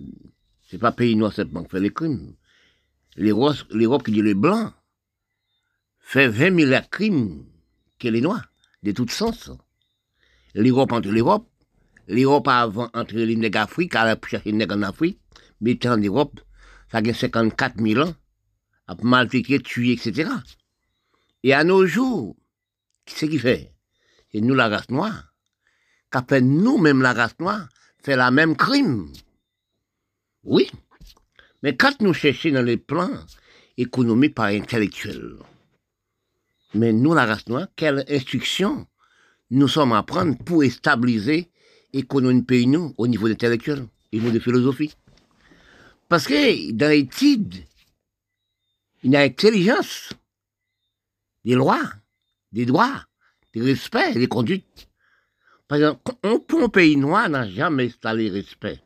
[0.69, 2.35] c'est pas pays noirs seulement qui fait les crimes.
[3.15, 4.71] L'Europe qui dit les blancs
[5.99, 7.45] fait 20 milliards de crimes
[7.99, 8.45] que les noirs,
[8.83, 9.51] de tout sens.
[10.53, 11.49] L'Europe entre l'Europe,
[12.07, 15.19] l'Europe avant entre les nègres d'Afrique, à la chercher les en Afrique,
[15.59, 16.39] mais en Europe,
[16.91, 18.13] ça a 54 000 ans,
[18.87, 20.29] à maltraiter, tuer, etc.
[21.47, 22.35] Et à nos jours,
[23.05, 23.73] qu'est-ce qui fait?
[24.29, 25.33] C'est nous la race noire,
[26.11, 27.69] qu'après nous-mêmes la race noire,
[28.03, 29.09] fait la même crime.
[30.43, 30.69] Oui.
[31.63, 33.23] Mais quand nous cherchons dans les plans
[33.77, 35.37] économiques par intellectuels,
[36.73, 38.85] mais nous, la race noire, quelle instruction
[39.49, 41.49] nous sommes à prendre pour stabiliser
[41.93, 44.93] l'économie pays nous au niveau intellectuel, au niveau de philosophie?
[46.09, 47.55] Parce que dans l'étude,
[49.03, 50.09] il y a intelligence,
[51.47, 51.89] des lois,
[52.51, 53.05] des droits,
[53.53, 54.89] des respects, des conduites.
[55.69, 58.81] Par exemple, un, pour un pays noir n'a jamais installé respect.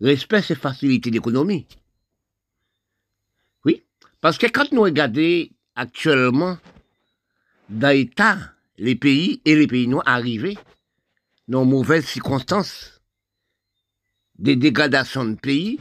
[0.00, 1.66] Respect, c'est facilité d'économie.
[3.66, 3.84] Oui,
[4.22, 6.56] parce que quand nous regardons actuellement
[7.68, 8.38] dans l'état,
[8.78, 10.56] les pays et les pays noirs arrivés
[11.46, 13.02] dans mauvaises circonstances,
[14.38, 15.78] des dégradations de pays,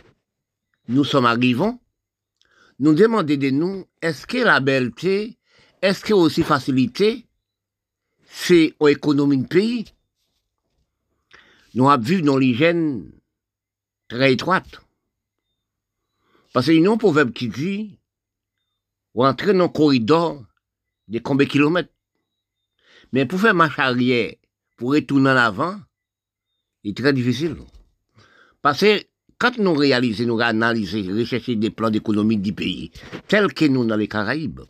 [0.90, 1.80] nous sommes arrivants,
[2.80, 5.38] nous demandons de nous, est-ce que la belleté,
[5.84, 7.28] est-ce que aussi facilité,
[8.26, 9.86] c'est aux économies de pays?
[11.76, 13.12] Nous avons vu dans l'hygiène
[14.08, 14.80] très étroite.
[16.54, 18.00] Parce qu'il y a un proverbe qui dit,
[19.14, 20.46] dans un corridor
[21.10, 21.92] de combien de kilomètres?
[23.12, 24.36] Mais pour faire marche arrière,
[24.78, 25.82] pour retourner en avant,
[26.86, 27.58] c'est très difficile.
[28.62, 29.04] Parce que
[29.38, 32.92] quand nous réalisons, nous analysons, recherchons des plans d'économie du pays,
[33.28, 34.62] tels que nous dans les Caraïbes,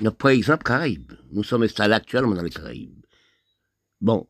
[0.00, 3.04] nous, par exemple, Caraïbes, nous sommes installés actuellement dans les Caraïbes.
[4.00, 4.26] Bon,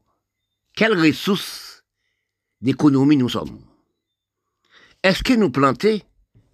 [0.74, 1.84] quelles ressources
[2.60, 3.64] d'économie nous sommes?
[5.02, 6.00] Est-ce que nous plantons?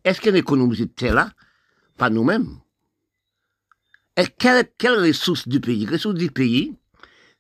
[0.04, 1.32] Est-ce que l'économie était là?
[1.96, 2.60] Pas nous-mêmes.
[4.16, 5.86] Et quelles quelle ressources du pays?
[5.86, 6.76] Ressources du pays,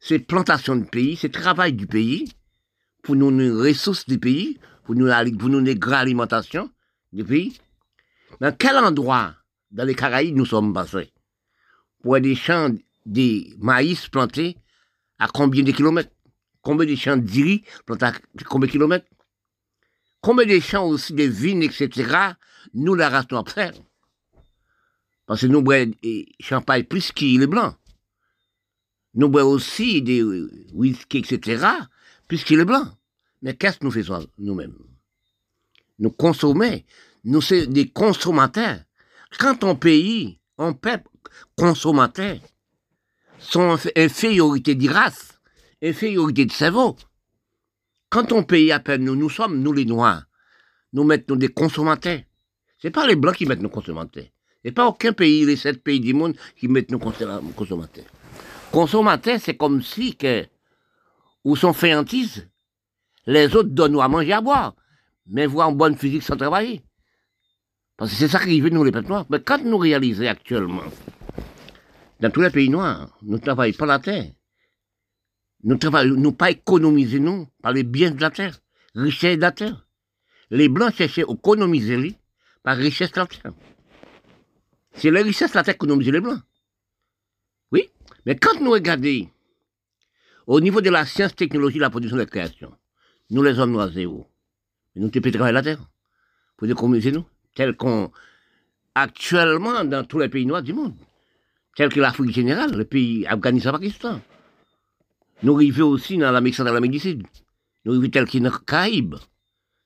[0.00, 2.32] c'est plantation du pays, c'est travail du pays,
[3.02, 5.08] pour nous, les ressources du pays, pour nous,
[5.38, 6.70] pour nous alimentation
[7.12, 7.58] du pays.
[8.40, 9.34] Dans quel endroit
[9.70, 11.12] dans les Caraïbes nous sommes passés?
[12.02, 12.70] Pour des champs
[13.06, 14.56] de maïs plantés
[15.18, 16.12] à combien de kilomètres?
[16.62, 18.12] Combien de champs de riz plantés à
[18.48, 19.06] combien de kilomètres?
[20.20, 22.32] Combien de champs aussi de vignes, etc.
[22.74, 23.72] Nous, la race noire, faire?
[25.26, 25.92] Parce que nous boivons
[26.40, 27.76] champagne plus qu'il est blanc.
[29.14, 30.22] Nous boivons aussi des
[30.72, 31.66] whisky, etc.,
[32.26, 32.96] puisqu'il est blanc.
[33.42, 34.74] Mais qu'est-ce que nous faisons nous-mêmes?
[35.98, 36.80] Nous consommons,
[37.24, 38.80] nous sommes des consommateurs.
[39.38, 41.08] Quand on pays, on peuple
[41.56, 42.38] consommateur,
[43.38, 45.40] son infériorité de race,
[45.82, 46.96] infériorité de cerveau.
[48.10, 50.24] Quand on pays à peine nous, nous sommes, nous les Noirs,
[50.92, 52.20] nous mettons des consommateurs.
[52.78, 54.26] C'est pas les Blancs qui mettent nos consommateurs.
[54.64, 58.04] Et pas aucun pays, les sept pays du monde, qui mettent nos consommateurs.
[58.70, 60.46] Consommateurs, c'est comme si que,
[61.44, 62.48] ou sont féantises,
[63.26, 64.74] les autres donnent à manger à boire,
[65.26, 66.82] mais voir en bonne physique sans travailler.
[67.96, 69.26] Parce que c'est ça qui arrive, nous, les noirs.
[69.28, 70.82] Mais quand nous réalisons actuellement,
[72.20, 74.32] dans tous les pays noirs, nous ne travaillons pas la terre.
[75.64, 78.58] Nous travaillons, nous pas économiser, non, par les biens de la terre,
[78.94, 79.86] richesse de la terre.
[80.50, 82.16] Les Blancs cherchaient à économiser
[82.62, 83.52] par richesse de la terre.
[84.92, 86.40] C'est la richesse de la terre économisée les Blancs.
[87.72, 87.90] Oui,
[88.24, 89.28] mais quand nous regardons
[90.46, 92.74] au niveau de la science, technologie, la production de la création,
[93.30, 94.26] nous les hommes noirs zéro.
[94.96, 95.90] Nous devons travailler la terre
[96.56, 98.10] pour économiser nous, tel qu'on
[98.94, 100.96] actuellement dans tous les pays noirs du monde,
[101.78, 104.20] tel que l'Afrique générale, le pays Afghanistan-Pakistan.
[105.44, 107.26] Nous arrivons aussi dans l'Amérique centrale, l'Amérique du Sud.
[107.84, 109.14] Nous arrivons tel qu'il dans les Caraïbes.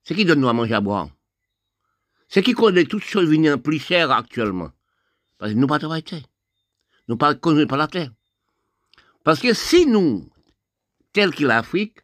[0.03, 1.11] C'est qui donne nous à manger à boire?
[2.29, 4.71] C'est qui connaît toutes choses venir plus chères actuellement?
[5.37, 6.23] Parce que nous pas travaillons.
[7.09, 8.11] Nous pas connus par la terre.
[9.23, 10.31] Parce que si nous,
[11.13, 11.99] tel que l'Afrique,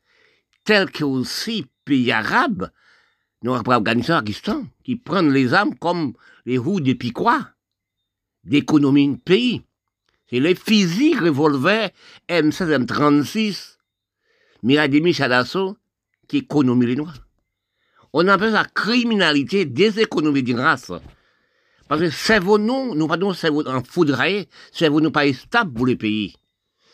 [0.64, 2.70] tel que aussi pays arabes,
[3.43, 6.12] nous après Afghanistan, Pakistan, qui prennent les armes comme
[6.45, 7.49] les roues des piquois
[8.45, 9.62] d'économie de pays.
[10.31, 11.91] C'est les physiques revolvers
[12.29, 13.76] M16, M36,
[14.62, 15.76] Miradimi, Chadasso,
[16.29, 17.18] qui économisent les Noirs.
[18.12, 20.93] On appelle ça criminalité des économies de race.
[21.89, 25.97] Parce que cerveau nous, nous pas cerveau en foudraillé, cerveau nous pas stable pour les
[25.97, 26.35] pays.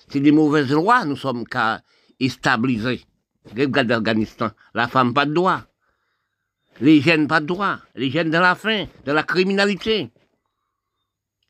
[0.09, 1.83] C'est des mauvaises lois, nous sommes qu'à
[2.29, 3.03] stabiliser.
[3.57, 5.63] Regarde l'Afghanistan, la femme pas de droit.
[6.81, 7.79] Les jeunes pas de droit.
[7.95, 10.11] Les jeunes de la faim, de la criminalité.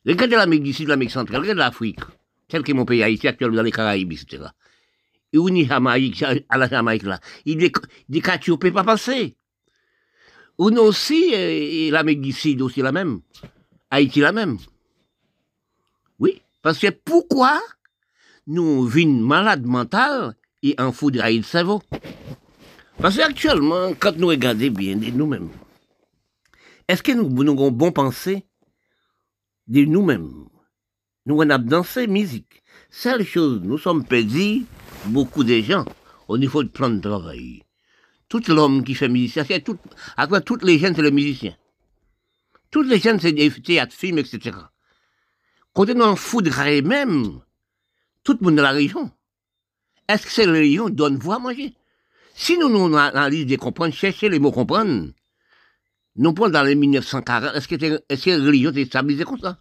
[0.07, 2.01] Regardez l'Amérique du Sud, l'Amérique centrale, regardez l'Afrique,
[2.49, 4.45] tel que mon pays Haïti actuellement dans les Caraïbes, etc.
[5.33, 9.37] Et où ni Jamaïque, à la Jamaïque là, il dit que ne peut pas passer.
[10.59, 13.21] Nous aussi, et, l'Amérique du Sud aussi la même.
[13.91, 14.59] Haïti la même.
[16.19, 17.61] Oui, parce que pourquoi
[18.47, 21.83] nous vîmes malades mentales et en foudre le cerveau?
[22.99, 25.49] Parce qu'actuellement, quand nous regardons bien nous-mêmes,
[26.87, 28.45] est-ce que nous avons bon penser
[29.67, 30.49] de nous-mêmes
[31.27, 32.63] Nous avons dansé musique.
[32.91, 34.65] Seule chose, nous sommes perdus,
[35.07, 35.85] beaucoup de gens,
[36.29, 37.65] au niveau de plan de travail
[38.35, 39.79] tout l'homme qui fait musicien, c'est tout,
[40.17, 41.57] après toutes les jeunes, c'est le musicien.
[42.71, 44.57] Toutes les jeunes, c'est des théâtres, films, etc.
[45.73, 46.51] Quand on en foudre
[46.83, 47.41] même,
[48.25, 49.11] tout le monde dans la région,
[50.09, 51.75] est-ce que c'est la région donne voix à manger?
[52.35, 55.13] Si nous, nous analysons des comprendre, chercher les mots comprendre,
[56.17, 59.59] nous dans les 1940, est-ce que, est-ce que la religion est stabilisée comme ça?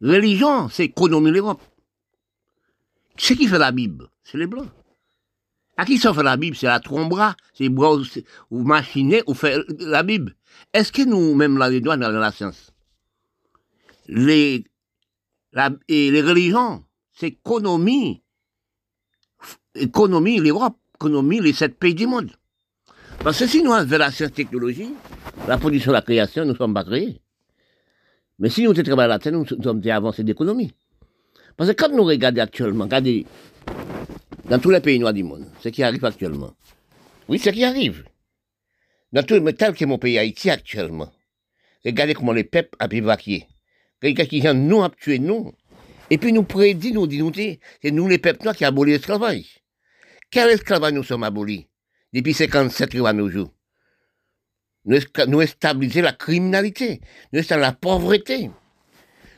[0.00, 1.62] Religion, c'est économie l'Europe.
[3.16, 4.68] Ce qui fait la Bible, c'est les Blancs.
[5.76, 6.56] À qui ça fait la Bible?
[6.56, 7.96] C'est la trombra, c'est bras
[8.50, 10.36] ou machiner ou faire la Bible.
[10.72, 12.72] Est-ce que nous, même là, les doigts dans la science?
[14.06, 14.64] Les,
[15.52, 18.22] la, et les religions, c'est économie,
[19.74, 22.30] économie l'Europe, économie les sept pays du monde.
[23.18, 24.92] Parce que si nous avons la science technologie,
[25.46, 27.20] la production, la création, nous ne sommes pas créés.
[28.38, 30.72] Mais si nous travaillons la terre, nous sommes des avancées d'économie.
[31.56, 33.26] Parce que quand nous regardons actuellement, regardez
[34.48, 36.54] dans tous les pays noirs du monde, ce qui arrive actuellement.
[37.28, 38.04] Oui, ce qui arrive.
[39.12, 41.12] Dans tout, mais tel que mon pays Haïti actuellement.
[41.84, 43.46] Regardez comment les peuples ont évacué.
[44.02, 45.52] Regardez qui nous a tué nous.
[46.10, 49.60] Et puis nous prédit, nous dit, nous c'est nous les peuples noirs qui aboli l'esclavage.
[50.30, 51.68] Quel esclavage nous sommes abolis?
[52.12, 53.52] Depuis 57 à nos jours.
[54.84, 54.98] Nous,
[55.28, 57.00] nous stabiliser la criminalité,
[57.32, 58.50] nous stabiliser la pauvreté.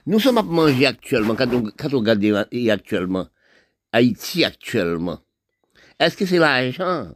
[0.07, 3.29] Nous sommes à manger actuellement, quand on, on regarde actuellement,
[3.93, 5.21] Haïti actuellement.
[5.99, 7.15] Est-ce que c'est l'argent,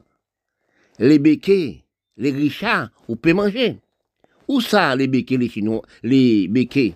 [0.98, 1.84] les béquets,
[2.16, 3.78] les richards, ou peut manger.
[4.46, 6.94] Où ça, les béquets, les Chinois, les béquets?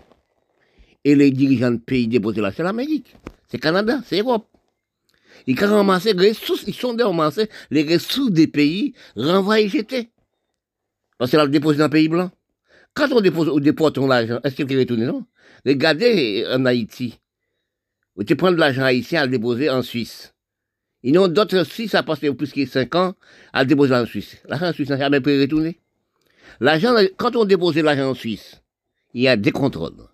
[1.05, 3.17] Et les dirigeants de pays déposés là C'est l'Amérique,
[3.49, 4.47] c'est Canada, c'est l'Europe.
[5.47, 10.11] Ils ont ramassé les ressources, ils sont ramassés les ressources des pays, renvoyés jetés.
[11.19, 12.31] Parce que là, déposé dans le pays blanc.
[12.95, 15.25] Quand on dépose, on déporte l'argent, est-ce qu'il est retourné, non?
[15.65, 17.19] Regardez en Haïti.
[18.17, 20.35] Ou tu prends de l'argent haïtien à le déposer en Suisse.
[21.03, 23.15] Ils ont d'autres Suisses à passer plus de 5 ans
[23.53, 24.37] à le déposer en Suisse.
[24.47, 25.81] L'argent en Suisse n'a jamais pu retourner.
[26.61, 28.61] L'argent, quand on dépose l'argent en Suisse,
[29.15, 30.09] il y a des contrôles.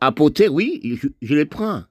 [0.00, 1.84] Apporter, oui, je, je les prends.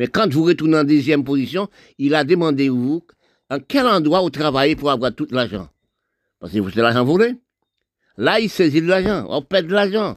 [0.00, 3.04] Mais quand vous retournez en deuxième position, il a demandé vous
[3.50, 5.68] en quel endroit vous travaillez pour avoir tout l'argent?
[6.38, 7.34] Parce que vous c'est l'argent volé.
[8.16, 10.16] Là, il saisit de l'argent, on perd de l'argent.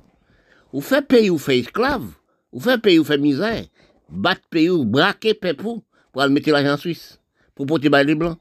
[0.72, 2.06] Vous faites payer, vous faites esclave.
[2.54, 3.66] Vous faites payer, vous faites misère
[4.08, 7.20] battre pays ou braquer pepou pour aller mettre l'argent en Suisse,
[7.54, 8.38] pour porter les blancs.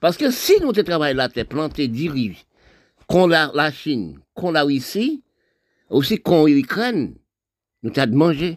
[0.00, 2.36] Parce que si nous travaillons la terre, planter, diriger,
[3.06, 5.22] qu'on la, la Chine, qu'on la Russie,
[5.88, 7.14] aussi qu'on l'Ukraine,
[7.82, 8.56] nous avons de manger.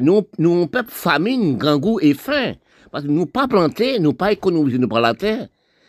[0.00, 2.54] Nous, on peuple famine, grand goût et faim.
[2.90, 5.48] Parce que nous pas planter, nous pas économiser, nous pas la terre.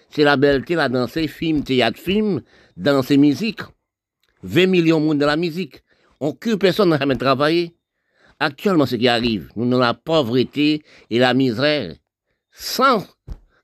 [0.09, 2.41] C'est la belleté, la danse, film, théâtre, film,
[2.75, 3.61] danse musique.
[4.43, 5.83] 20 millions de monde dans la musique.
[6.19, 7.75] On cure personne n'a jamais travaillé.
[8.39, 11.95] Actuellement, ce qui arrive, nous avons la pauvreté et la misère.
[12.51, 13.05] sans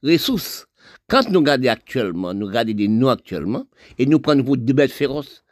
[0.03, 0.67] ressources.
[1.09, 3.65] Quand nous regardons actuellement, nous regardons des nous actuellement,
[3.97, 5.43] et nous prenons pour des bêtes féroces.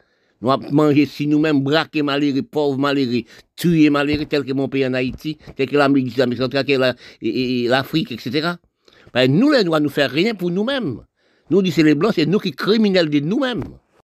[0.46, 3.24] Nous avons mangé si nous-mêmes, braquer malheureux, pauvres malheureux,
[3.56, 8.52] tuer malheureux, tel que mon pays en Haïti, tel que l'Amérique centrale, l'Afrique, etc.
[9.12, 11.02] Ben, nous, les Noirs, nous faire rien pour nous-mêmes.
[11.50, 13.64] Nous, disons les Blancs, c'est nous qui criminels de nous-mêmes.